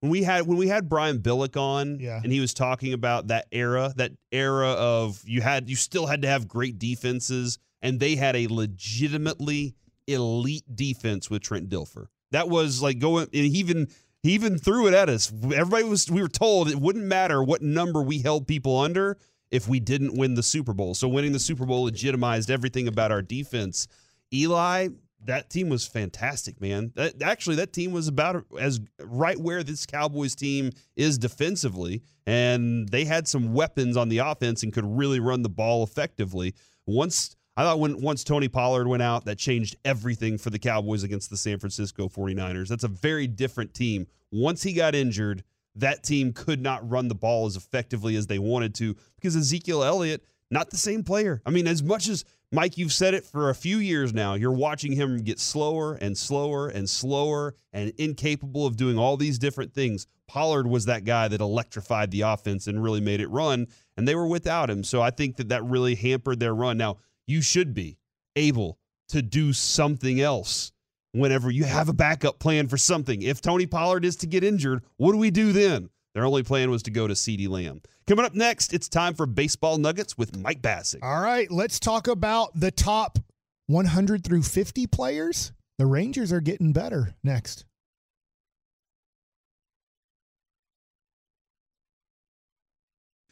[0.00, 2.20] When we had when we had Brian Billick on, Yeah.
[2.22, 6.20] and he was talking about that era, that era of you had you still had
[6.22, 9.74] to have great defenses, and they had a legitimately
[10.06, 12.08] elite defense with Trent Dilfer.
[12.32, 13.88] That was like going, and he even
[14.22, 15.32] he even threw it at us.
[15.32, 19.16] Everybody was we were told it wouldn't matter what number we held people under.
[19.50, 20.94] If we didn't win the Super Bowl.
[20.94, 23.86] So winning the Super Bowl legitimized everything about our defense.
[24.32, 24.88] Eli,
[25.24, 26.92] that team was fantastic, man.
[26.94, 32.88] That actually that team was about as right where this Cowboys team is defensively, and
[32.88, 36.54] they had some weapons on the offense and could really run the ball effectively.
[36.86, 41.02] Once I thought when once Tony Pollard went out, that changed everything for the Cowboys
[41.02, 42.68] against the San Francisco 49ers.
[42.68, 44.06] That's a very different team.
[44.30, 45.42] Once he got injured,
[45.76, 49.82] that team could not run the ball as effectively as they wanted to because Ezekiel
[49.84, 51.42] Elliott, not the same player.
[51.44, 54.52] I mean, as much as Mike, you've said it for a few years now, you're
[54.52, 59.74] watching him get slower and slower and slower and incapable of doing all these different
[59.74, 60.06] things.
[60.28, 64.14] Pollard was that guy that electrified the offense and really made it run, and they
[64.14, 64.84] were without him.
[64.84, 66.78] So I think that that really hampered their run.
[66.78, 67.98] Now, you should be
[68.36, 70.72] able to do something else
[71.18, 73.22] whenever you have a backup plan for something.
[73.22, 75.90] If Tony Pollard is to get injured, what do we do then?
[76.14, 77.82] Their only plan was to go to CeeDee Lamb.
[78.06, 81.00] Coming up next, it's time for Baseball Nuggets with Mike Bacsik.
[81.02, 83.18] All right, let's talk about the top
[83.66, 85.52] 100 through 50 players.
[85.78, 87.66] The Rangers are getting better next.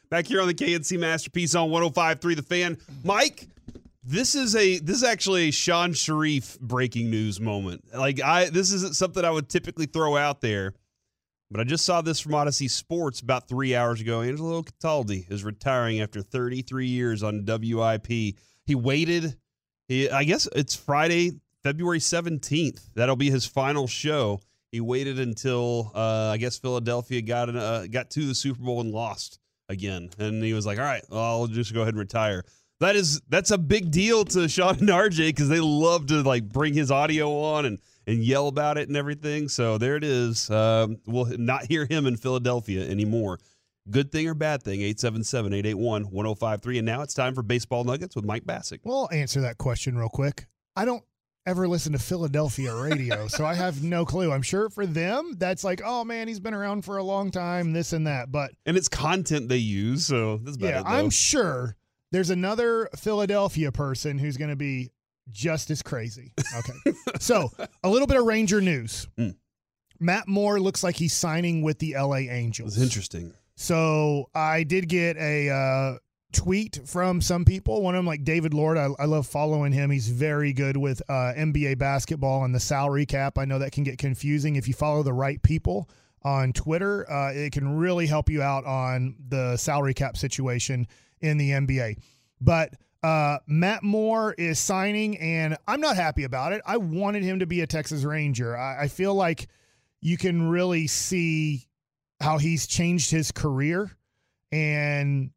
[0.09, 2.77] Back here on the KNC Masterpiece on 105.3 The Fan.
[3.03, 3.47] Mike,
[4.05, 7.83] this is a this is actually a Shan Shariff breaking news moment.
[7.93, 10.73] Like I this isn't something I would typically throw out there,
[11.49, 14.21] but I just saw this from Odyssey Sports about three hours ago.
[14.21, 18.07] Angelo Cataldi is retiring after 33 years on WIP.
[18.07, 19.37] He waited.
[19.87, 22.89] He, I guess it's Friday, February 17th.
[22.93, 24.39] That'll be his final show.
[24.71, 28.91] He waited until uh, I guess Philadelphia got uh, got to the Super Bowl and
[28.91, 32.43] lost again, and he was like, "All right, well, I'll just go ahead and retire."
[32.79, 36.47] That is that's a big deal to Shan and RJ because they love to like
[36.49, 39.47] bring his audio on and and yell about it and everything.
[39.47, 40.49] So there it is.
[40.49, 43.39] Um, we'll not hear him in Philadelphia anymore.
[43.89, 44.81] Good thing or bad thing?
[44.81, 46.79] 877 881 1053.
[46.79, 48.79] And now it's time for Baseball Nuggets with Mike Bacsik.
[48.83, 50.47] Well, I'll answer that question real quick.
[50.75, 51.03] I don't
[51.45, 54.31] ever listen to Philadelphia radio, so I have no clue.
[54.31, 57.71] I'm sure for them, that's like, oh man, he's been around for a long time,
[57.73, 58.31] this and that.
[58.31, 61.75] But and it's content they use, so that's yeah, I'm sure
[62.11, 64.91] there's another Philadelphia person who's going to be
[65.31, 66.33] just as crazy.
[66.57, 66.97] Okay.
[67.19, 67.51] so,
[67.83, 69.07] a little bit of Ranger news.
[69.17, 69.35] Mm.
[69.99, 72.75] Matt Moore looks like he's signing with the LA Angels.
[72.75, 73.33] It's interesting.
[73.55, 75.97] So, I did get a uh,
[76.31, 77.81] tweet from some people.
[77.81, 79.89] One of them, like David Lord, I, I love following him.
[79.89, 83.37] He's very good with uh, NBA basketball and the salary cap.
[83.37, 85.89] I know that can get confusing if you follow the right people
[86.23, 87.09] on Twitter.
[87.09, 90.87] Uh, it can really help you out on the salary cap situation
[91.25, 91.97] in the NBA.
[92.39, 96.61] But uh, Matt Moore is signing, and I'm not happy about it.
[96.65, 98.57] I wanted him to be a Texas Ranger.
[98.57, 99.47] I, I feel like
[100.01, 101.67] you can really see
[102.19, 103.91] how he's changed his career,
[104.51, 105.31] and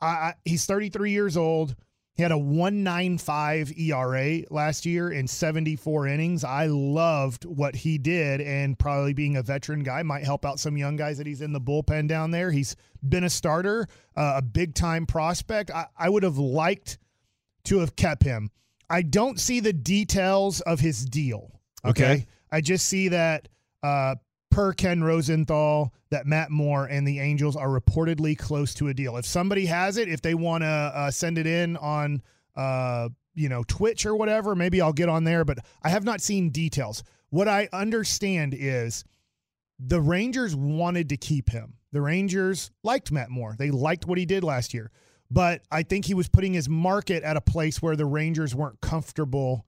[0.00, 1.74] I, I, he's 33 years old.
[2.18, 6.42] He had a 195 ERA last year in 74 innings.
[6.42, 10.76] I loved what he did, and probably being a veteran guy might help out some
[10.76, 12.50] young guys that he's in the bullpen down there.
[12.50, 12.74] He's
[13.08, 15.70] been a starter, uh, a big time prospect.
[15.70, 16.98] I, I would have liked
[17.66, 18.50] to have kept him.
[18.90, 21.60] I don't see the details of his deal.
[21.84, 22.04] Okay.
[22.04, 22.26] okay.
[22.50, 23.46] I just see that
[23.84, 24.16] uh,
[24.50, 29.16] per Ken Rosenthal, that Matt Moore and the Angels are reportedly close to a deal.
[29.16, 32.22] If somebody has it, if they want to uh, send it in on,
[32.56, 35.44] uh, you know, Twitch or whatever, maybe I'll get on there.
[35.44, 37.02] But I have not seen details.
[37.30, 39.04] What I understand is
[39.78, 41.74] the Rangers wanted to keep him.
[41.92, 43.54] The Rangers liked Matt Moore.
[43.58, 44.90] They liked what he did last year.
[45.30, 48.80] But I think he was putting his market at a place where the Rangers weren't
[48.80, 49.66] comfortable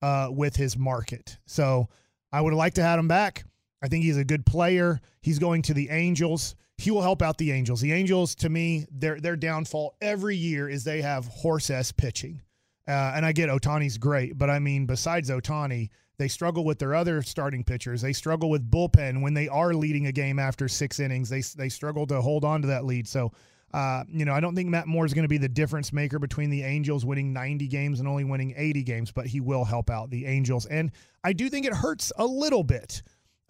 [0.00, 1.38] uh, with his market.
[1.46, 1.88] So
[2.32, 3.44] I would have liked to have him back.
[3.82, 5.00] I think he's a good player.
[5.20, 6.54] He's going to the Angels.
[6.78, 7.80] He will help out the Angels.
[7.80, 12.42] The Angels, to me, their their downfall every year is they have horse ass pitching.
[12.88, 16.94] Uh, and I get Ohtani's great, but I mean, besides Ohtani, they struggle with their
[16.94, 18.02] other starting pitchers.
[18.02, 21.28] They struggle with bullpen when they are leading a game after six innings.
[21.28, 23.06] They they struggle to hold on to that lead.
[23.08, 23.32] So,
[23.72, 26.18] uh, you know, I don't think Matt Moore is going to be the difference maker
[26.18, 29.90] between the Angels winning 90 games and only winning 80 games, but he will help
[29.90, 30.66] out the Angels.
[30.66, 30.90] And
[31.24, 33.02] I do think it hurts a little bit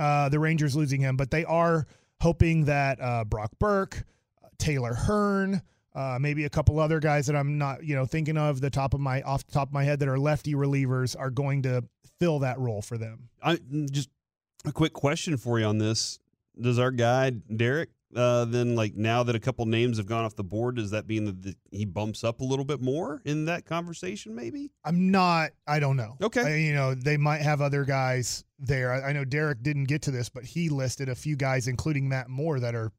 [0.03, 1.87] uh, the Rangers losing him, but they are
[2.21, 4.05] hoping that uh, Brock Burke,
[4.59, 5.63] Taylor Hearn,
[5.95, 8.95] uh, maybe a couple other guys that I'm not, you know, thinking of the top
[8.95, 11.85] of my off the top of my head that are lefty relievers are going to
[12.19, 13.29] fill that role for them.
[13.41, 13.61] I
[13.93, 14.09] just
[14.65, 16.19] a quick question for you on this:
[16.61, 20.37] Does our guy Derek uh, then like now that a couple names have gone off
[20.37, 23.47] the board, does that mean that the, he bumps up a little bit more in
[23.47, 24.35] that conversation?
[24.35, 25.53] Maybe I'm not.
[25.67, 26.17] I don't know.
[26.21, 28.93] Okay, I, you know they might have other guys there.
[28.93, 32.09] I, I, know Derek didn't get to this, but he listed a few guys, including
[32.09, 32.93] Matt Moore, that are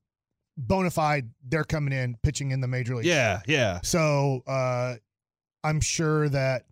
[0.57, 1.30] bona fide.
[1.47, 3.05] They're coming in pitching in the major league.
[3.05, 3.80] Yeah, yeah.
[3.84, 4.95] So uh,
[5.64, 6.66] I'm sure that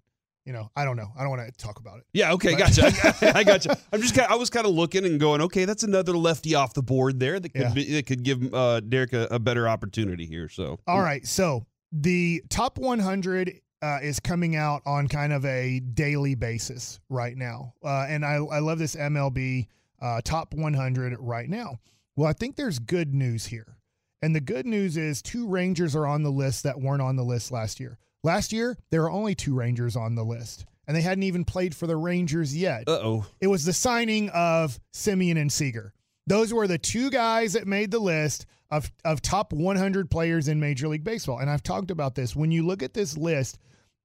[0.46, 0.70] you know.
[0.76, 1.12] I don't know.
[1.18, 2.06] I don't want to talk about it.
[2.14, 3.34] Yeah, okay, But- gotcha.
[3.38, 3.78] I gotcha.
[3.94, 6.74] I'm just kind I was kind of looking and going, okay, that's another lefty off
[6.74, 7.74] the board there that could Yeah.
[7.74, 10.50] be, that could give uh, Derek a, a better opportunity here.
[10.50, 11.26] So All right.
[11.26, 17.36] So the top 100 uh, is coming out on kind of a daily basis right
[17.36, 17.74] now.
[17.84, 19.68] Uh, and I, I love this MLB
[20.02, 21.80] uh, top 100 right now.
[22.16, 23.78] Well, I think there's good news here.
[24.22, 27.24] And the good news is two Rangers are on the list that weren't on the
[27.24, 27.98] list last year.
[28.24, 31.76] Last year, there were only two Rangers on the list, and they hadn't even played
[31.76, 32.88] for the Rangers yet.
[32.88, 33.26] Uh oh.
[33.40, 35.94] It was the signing of Semien and Seager.
[36.28, 40.60] Those were the two guys that made the list of, of top 100 players in
[40.60, 41.40] Major League Baseball.
[41.40, 42.36] And I've talked about this.
[42.36, 43.58] When you look at this list,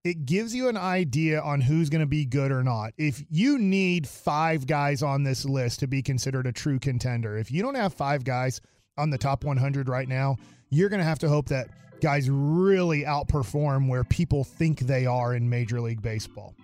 [0.03, 2.93] it gives you an idea on who's going to be good or not.
[2.97, 7.51] If you need five guys on this list to be considered a true contender, if
[7.51, 8.61] you don't have five guys
[8.97, 10.37] on the top 100 right now,
[10.71, 11.69] you're going to have to hope that
[12.01, 16.55] guys really outperform where people think they are in Major League Baseball.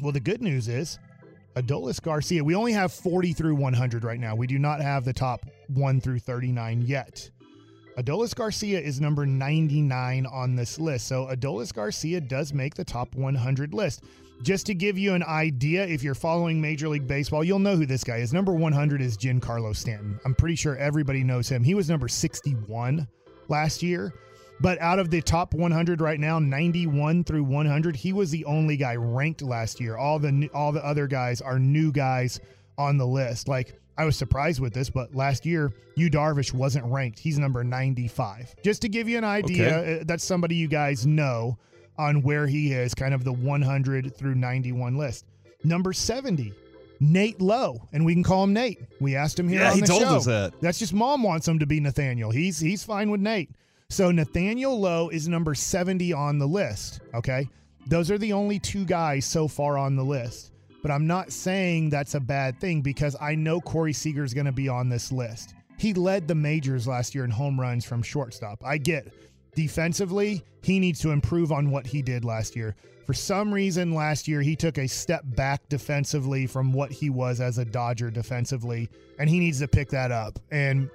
[0.00, 0.98] Well, the good news is
[1.56, 4.34] Adolis Garcia, we only have 40 through 100 right now.
[4.34, 7.30] We do not have the top 1 through 39 yet.
[7.96, 11.06] Adolis Garcia is number 99 on this list.
[11.06, 14.02] So Adolis Garcia does make the top 100 list.
[14.42, 17.86] Just to give you an idea, if you're following Major League Baseball, you'll know who
[17.86, 18.32] this guy is.
[18.32, 20.18] Number 100 is Giancarlo Stanton.
[20.24, 21.62] I'm pretty sure everybody knows him.
[21.62, 23.06] He was number 61
[23.46, 24.12] last year.
[24.64, 28.78] But out of the top 100 right now, 91 through 100, he was the only
[28.78, 29.98] guy ranked last year.
[29.98, 32.40] All the all the other guys are new guys
[32.78, 33.46] on the list.
[33.46, 37.18] Like I was surprised with this, but last year, Yu Darvish wasn't ranked.
[37.18, 38.54] He's number 95.
[38.62, 41.58] Just to give you an idea, uh, that's somebody you guys know
[41.98, 45.26] on where he is, kind of the 100 through 91 list.
[45.62, 46.54] Number 70,
[47.00, 48.78] Nate Lowe, and we can call him Nate.
[48.98, 50.16] We asked him here Yeah, he told show.
[50.16, 50.54] us that.
[50.62, 52.30] That's just mom wants him to be Nathaniel.
[52.30, 53.50] He's he's fine with Nate.
[53.94, 56.98] So Nathaniel Lowe is number 70 on the list.
[57.14, 57.48] Okay.
[57.86, 60.50] Those are the only two guys so far on the list.
[60.82, 64.46] But I'm not saying that's a bad thing because I know Corey Seager is going
[64.46, 65.54] to be on this list.
[65.78, 68.64] He led the majors last year in home runs from shortstop.
[68.64, 69.12] I get
[69.54, 72.74] defensively, he needs to improve on what he did last year.
[73.06, 77.40] For some reason, last year he took a step back defensively from what he was
[77.40, 78.88] as a Dodger defensively,
[79.20, 80.40] and he needs to pick that up.
[80.50, 80.90] And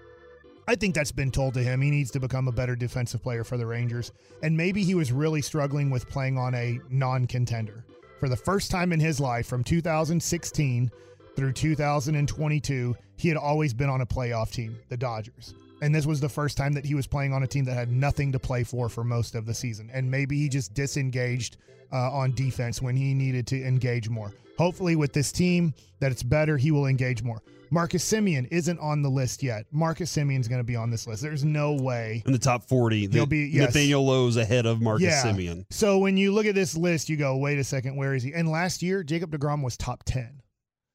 [0.69, 1.81] I think that's been told to him.
[1.81, 4.11] He needs to become a better defensive player for the Rangers.
[4.43, 7.83] And maybe he was really struggling with playing on a non contender.
[8.19, 10.91] For the first time in his life, from 2016
[11.35, 15.55] through 2022, he had always been on a playoff team, the Dodgers.
[15.81, 17.91] And this was the first time that he was playing on a team that had
[17.91, 19.89] nothing to play for for most of the season.
[19.91, 21.57] And maybe he just disengaged
[21.91, 24.35] uh, on defense when he needed to engage more.
[24.59, 27.41] Hopefully, with this team, that it's better, he will engage more.
[27.71, 29.65] Marcus Semien isn't on the list yet.
[29.71, 31.21] Marcus Semien's going to be on this list.
[31.21, 32.23] There's no way.
[32.25, 33.67] In the top 40, He'll be- yes.
[33.67, 35.23] Nathaniel Lowe's ahead of Marcus Yeah.
[35.23, 35.65] Semien.
[35.69, 38.33] So when you look at this list, you go, wait a second, where is he?
[38.33, 40.41] And last year, Jacob DeGrom was top 10.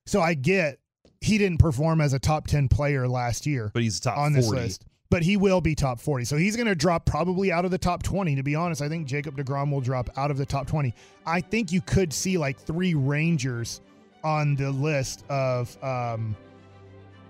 [0.07, 0.79] So I get
[1.21, 4.41] he didn't perform as a top 10 player last year But he's top on 40.
[4.43, 4.85] this list.
[5.11, 6.25] But he will be top 40.
[6.25, 8.35] So he's going to drop probably out of the top 20.
[8.37, 10.93] To be honest, I think Jacob DeGrom will drop out of the top 20.
[11.25, 13.81] I think you could see like three Rangers
[14.25, 16.35] on the list of um,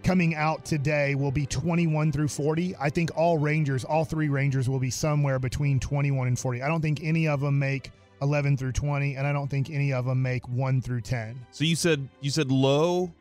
[0.05, 2.77] coming out today will be 21 through 40.
[2.81, 6.63] I think all Rangers, all three Rangers will be somewhere between 21 and 40.
[6.63, 7.91] I don't think any of them make
[8.23, 11.35] 11 through 20, and I don't think any of them make 1 through 10.
[11.51, 13.13] So you said you said Lowe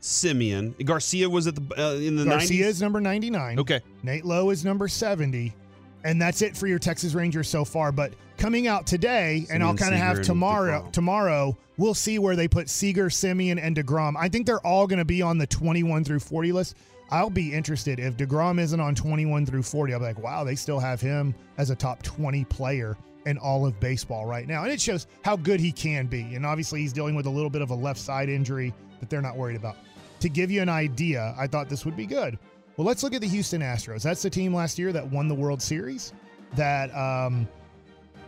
[0.00, 2.68] Semien, Garcia was at the uh, in the Garcia 90s.
[2.68, 3.58] is number 99.
[3.58, 3.80] Okay.
[4.02, 5.54] Nate Lowe is number 70.
[6.02, 7.92] And that's it for your Texas Rangers so far.
[7.92, 10.82] But coming out today, and I'll kind of have tomorrow.
[10.82, 10.92] DeGrom.
[10.92, 14.14] Tomorrow, we'll see where they put Seager, Semien, and Degrom.
[14.18, 16.76] I think they're all going to be on the 21 through 40 list.
[17.10, 19.92] I'll be interested if Degrom isn't on 21 through 40.
[19.92, 23.66] I'll be like, wow, they still have him as a top 20 player in all
[23.66, 26.34] of baseball right now, and it shows how good he can be.
[26.34, 29.20] And obviously, he's dealing with a little bit of a left side injury that they're
[29.20, 29.76] not worried about.
[30.20, 32.38] To give you an idea, I thought this would be good.
[32.76, 34.02] Well, let's look at the Houston Astros.
[34.02, 36.14] That's the team last year that won the World Series,
[36.54, 37.46] that um,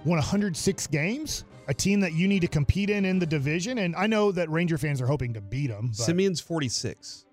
[0.05, 1.45] won 106 games.
[1.69, 4.51] A team that you need to compete in in the division, and I know that
[4.51, 5.93] Ranger fans are hoping to beat them.
[5.97, 7.25] But, Semien's 46.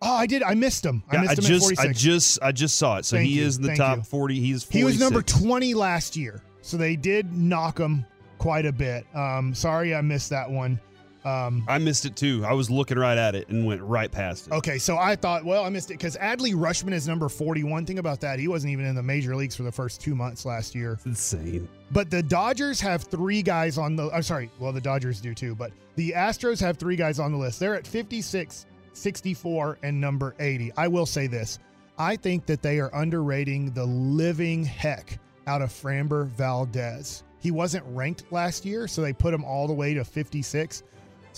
[0.00, 0.44] oh, I did.
[0.44, 1.02] I missed him.
[1.10, 1.88] I Yeah, missed I him at just 46.
[1.88, 3.04] I just I just saw it.
[3.04, 4.04] So Thank he you, is in the thank top you.
[4.04, 4.34] 40.
[4.38, 4.72] He's 46.
[4.72, 8.06] He was number 20 last year, so they did knock him
[8.38, 9.04] quite a bit.
[9.12, 10.78] Um, sorry, I missed that one.
[11.24, 12.44] Um, I missed it too.
[12.46, 14.52] I was looking right at it and went right past it.
[14.52, 17.86] okay, so I thought, well, I missed it because Adley Rutschman is number 41.
[17.86, 20.44] Thing about that, he wasn't even in the major leagues for the first two months
[20.46, 20.92] last year.
[20.94, 21.68] It's insane.
[21.90, 24.10] But the Dodgers have three guys on the.
[24.10, 24.50] I'm sorry.
[24.58, 27.58] Well, the Dodgers do too, but the Astros have three guys on the list.
[27.58, 30.72] They're at 56, 64, and number 80.
[30.76, 31.58] I will say this.
[31.98, 37.24] I think that they are underrating the living heck out of Framber Valdez.
[37.40, 40.82] He wasn't ranked last year, so they put him all the way to 56.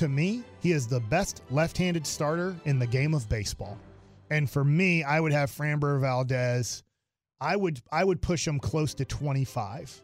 [0.01, 3.79] To me, he is the best left handed starter in the game of baseball.
[4.31, 6.85] And for me, I would have Framber Valdez.
[7.39, 10.03] I would I would push him close to 25.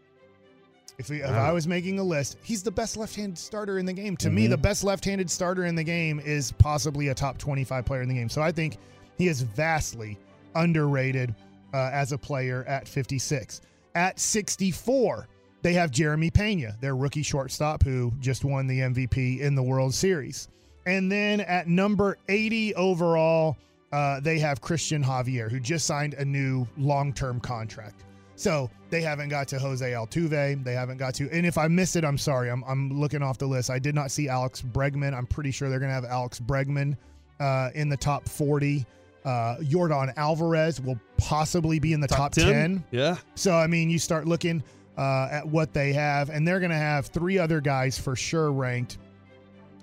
[0.99, 3.93] If, we, if I was making a list, he's the best left-handed starter in the
[3.95, 4.19] game.
[4.19, 8.03] To me, the best left-handed starter in the game is possibly a top 25 player
[8.03, 8.29] in the game.
[8.29, 8.77] So I think
[9.17, 10.19] he is vastly
[10.55, 11.35] underrated
[11.73, 13.63] uh, as a player at 56.
[13.95, 15.27] At 64,
[15.63, 19.95] they have Jeremy Pena, their rookie shortstop, who just won the MVP in the World
[19.95, 20.49] Series.
[20.87, 23.57] And then at number 80 overall,
[23.93, 28.05] uh, they have Cristian Javier, who just signed a new long term contract.
[28.37, 30.63] So they haven't got to Jose Altuve.
[30.63, 32.51] They haven't got to, and if I missed it, I'm sorry.
[32.51, 33.71] I'm, I'm looking off the list.
[33.71, 35.15] I did not see Alex Bregman.
[35.15, 36.97] I'm pretty sure they're going to have Alex Bregman
[37.41, 38.85] uh, in the top 40.
[39.25, 42.85] Uh, Yordan Alvarez will possibly be in the top, 10.
[42.93, 43.17] Yeah.
[43.35, 44.63] So, I mean, you start looking
[44.97, 48.53] uh, at what they have, and they're going to have three other guys for sure
[48.53, 48.99] ranked,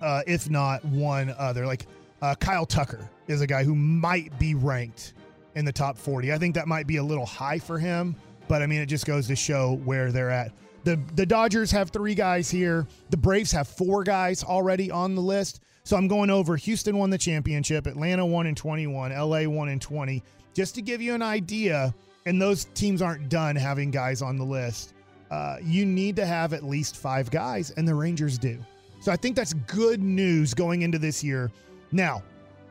[0.01, 1.65] uh, if not one other.
[1.65, 1.85] Like
[2.21, 5.13] uh, Kyle Tucker is a guy who might be ranked
[5.55, 6.33] in the top 40.
[6.33, 8.15] I think that might be a little high for him,
[8.47, 10.51] but I mean, it just goes to show where they're at.
[10.83, 12.87] The, the Dodgers have three guys here.
[13.09, 15.61] The Braves have four guys already on the list.
[15.85, 19.79] So I'm going over Houston won the championship, Atlanta won in 21, LA won in
[19.79, 21.93] 20, just to give you an idea.
[22.25, 24.93] And those teams aren't done having guys on the list.
[25.33, 28.63] Uh, you need to have at least five guys, and the Rangers do.
[28.99, 31.51] So I think that's good news going into this year.
[31.91, 32.21] Now,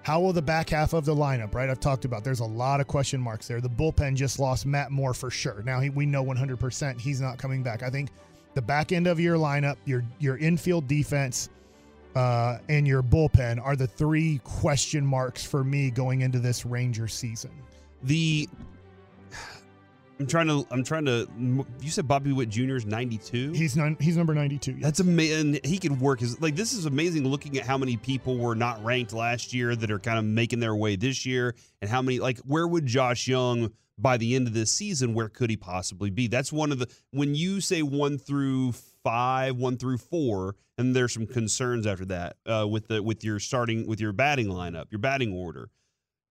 [0.02, 1.68] how will the back half of the lineup, right?
[1.68, 3.60] I've talked about there's a lot of question marks there.
[3.60, 5.64] The bullpen just lost Matt Moore for sure.
[5.66, 7.82] Now he, we know 100% he's not coming back.
[7.82, 8.10] I think
[8.54, 11.48] the back end of your lineup, your your infield defense,
[12.14, 17.08] uh, and your bullpen are the three question marks for me going into this Ranger
[17.08, 17.50] season.
[18.04, 18.48] The
[20.20, 21.26] I'm trying to I'm trying to
[21.80, 22.76] you said Bobby Witt Jr.
[22.76, 23.52] is 92?
[23.52, 24.78] He's none, he's number 92.
[24.80, 25.58] That's amazing.
[25.64, 28.82] He could work his like this is amazing looking at how many people were not
[28.84, 32.20] ranked last year that are kind of making their way this year and how many
[32.20, 36.10] like where would Josh Jung by the end of this season where could he possibly
[36.10, 36.28] be?
[36.28, 41.14] That's one of the when you say 1 through 5, 1 through 4 and there's
[41.14, 44.98] some concerns after that uh, with the with your starting with your batting lineup, your
[44.98, 45.70] batting order.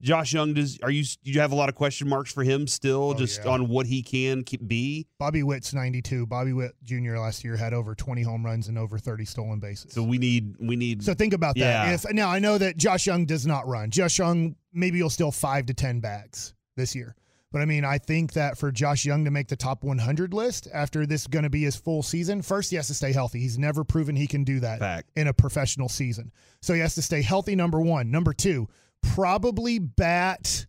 [0.01, 2.67] Josh Jung, does are you do you have a lot of question marks for him
[2.67, 3.51] still, Oh, just yeah.
[3.51, 5.07] on what he can be?
[5.19, 6.25] Bobby Witt's 92.
[6.25, 7.17] Bobby Witt Jr.
[7.17, 9.93] last year had over 20 home runs and over 30 stolen bases.
[9.93, 11.87] So we need we need So think about that.
[11.87, 11.93] Yeah.
[11.93, 13.91] If now I know that Josh Jung does not run.
[13.91, 17.15] Josh Jung maybe he'll steal five to ten bags this year.
[17.53, 20.69] But I mean, I think that for Josh Jung to make the top 100 list
[20.73, 23.41] after this going to be his full season, first he has to stay healthy.
[23.41, 25.09] He's never proven he can do that Fact.
[25.17, 26.31] in a professional season.
[26.61, 27.53] So he has to stay healthy.
[27.57, 28.09] Number one.
[28.09, 28.69] Number two,
[29.03, 30.65] probably bat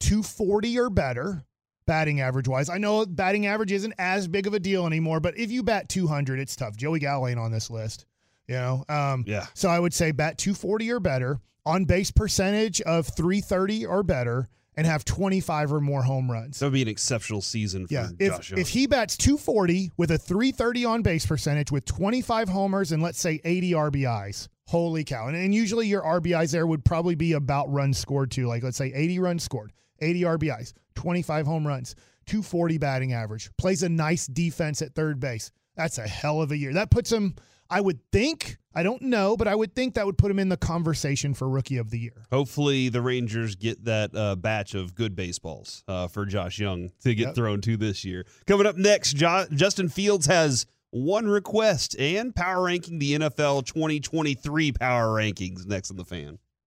[0.00, 1.44] 240 or better
[1.86, 2.68] batting average wise.
[2.68, 5.88] I know batting average isn't as big of a deal anymore, but if you bat
[5.88, 6.76] 200, it's tough.
[6.76, 8.04] Joey Gallo ain't on this list.
[8.46, 9.46] You know, um, Yeah.
[9.54, 14.48] so I would say bat 240 or better, on base percentage of 330 or better,
[14.76, 16.58] and have 25 or more home runs.
[16.60, 18.60] That would be an exceptional season for Yeah, Josh if, Young.
[18.60, 23.20] if he bats 240 with a 330 on base percentage with 25 homers and let's
[23.20, 25.28] say 80 RBIs, holy cow.
[25.28, 28.46] And, and usually your RBIs there would probably be about runs scored too.
[28.46, 31.94] Like let's say 80 runs scored, 80 RBIs, 25 home runs,
[32.26, 35.50] 240 batting average, plays a nice defense at third base.
[35.74, 36.74] That's a hell of a year.
[36.74, 37.34] That puts him,
[37.70, 40.50] I would think, I don't know, but I would think that would put him in
[40.50, 42.26] the conversation for rookie of the year.
[42.30, 47.14] Hopefully, the Rangers get that uh, batch of good baseballs uh, for Josh Jung to
[47.14, 47.34] get Yep.
[47.36, 48.26] thrown to this year.
[48.46, 54.72] Coming up next, jo- Justin Fields has one request and power ranking the NFL 2023
[54.72, 56.38] power rankings next on the fan.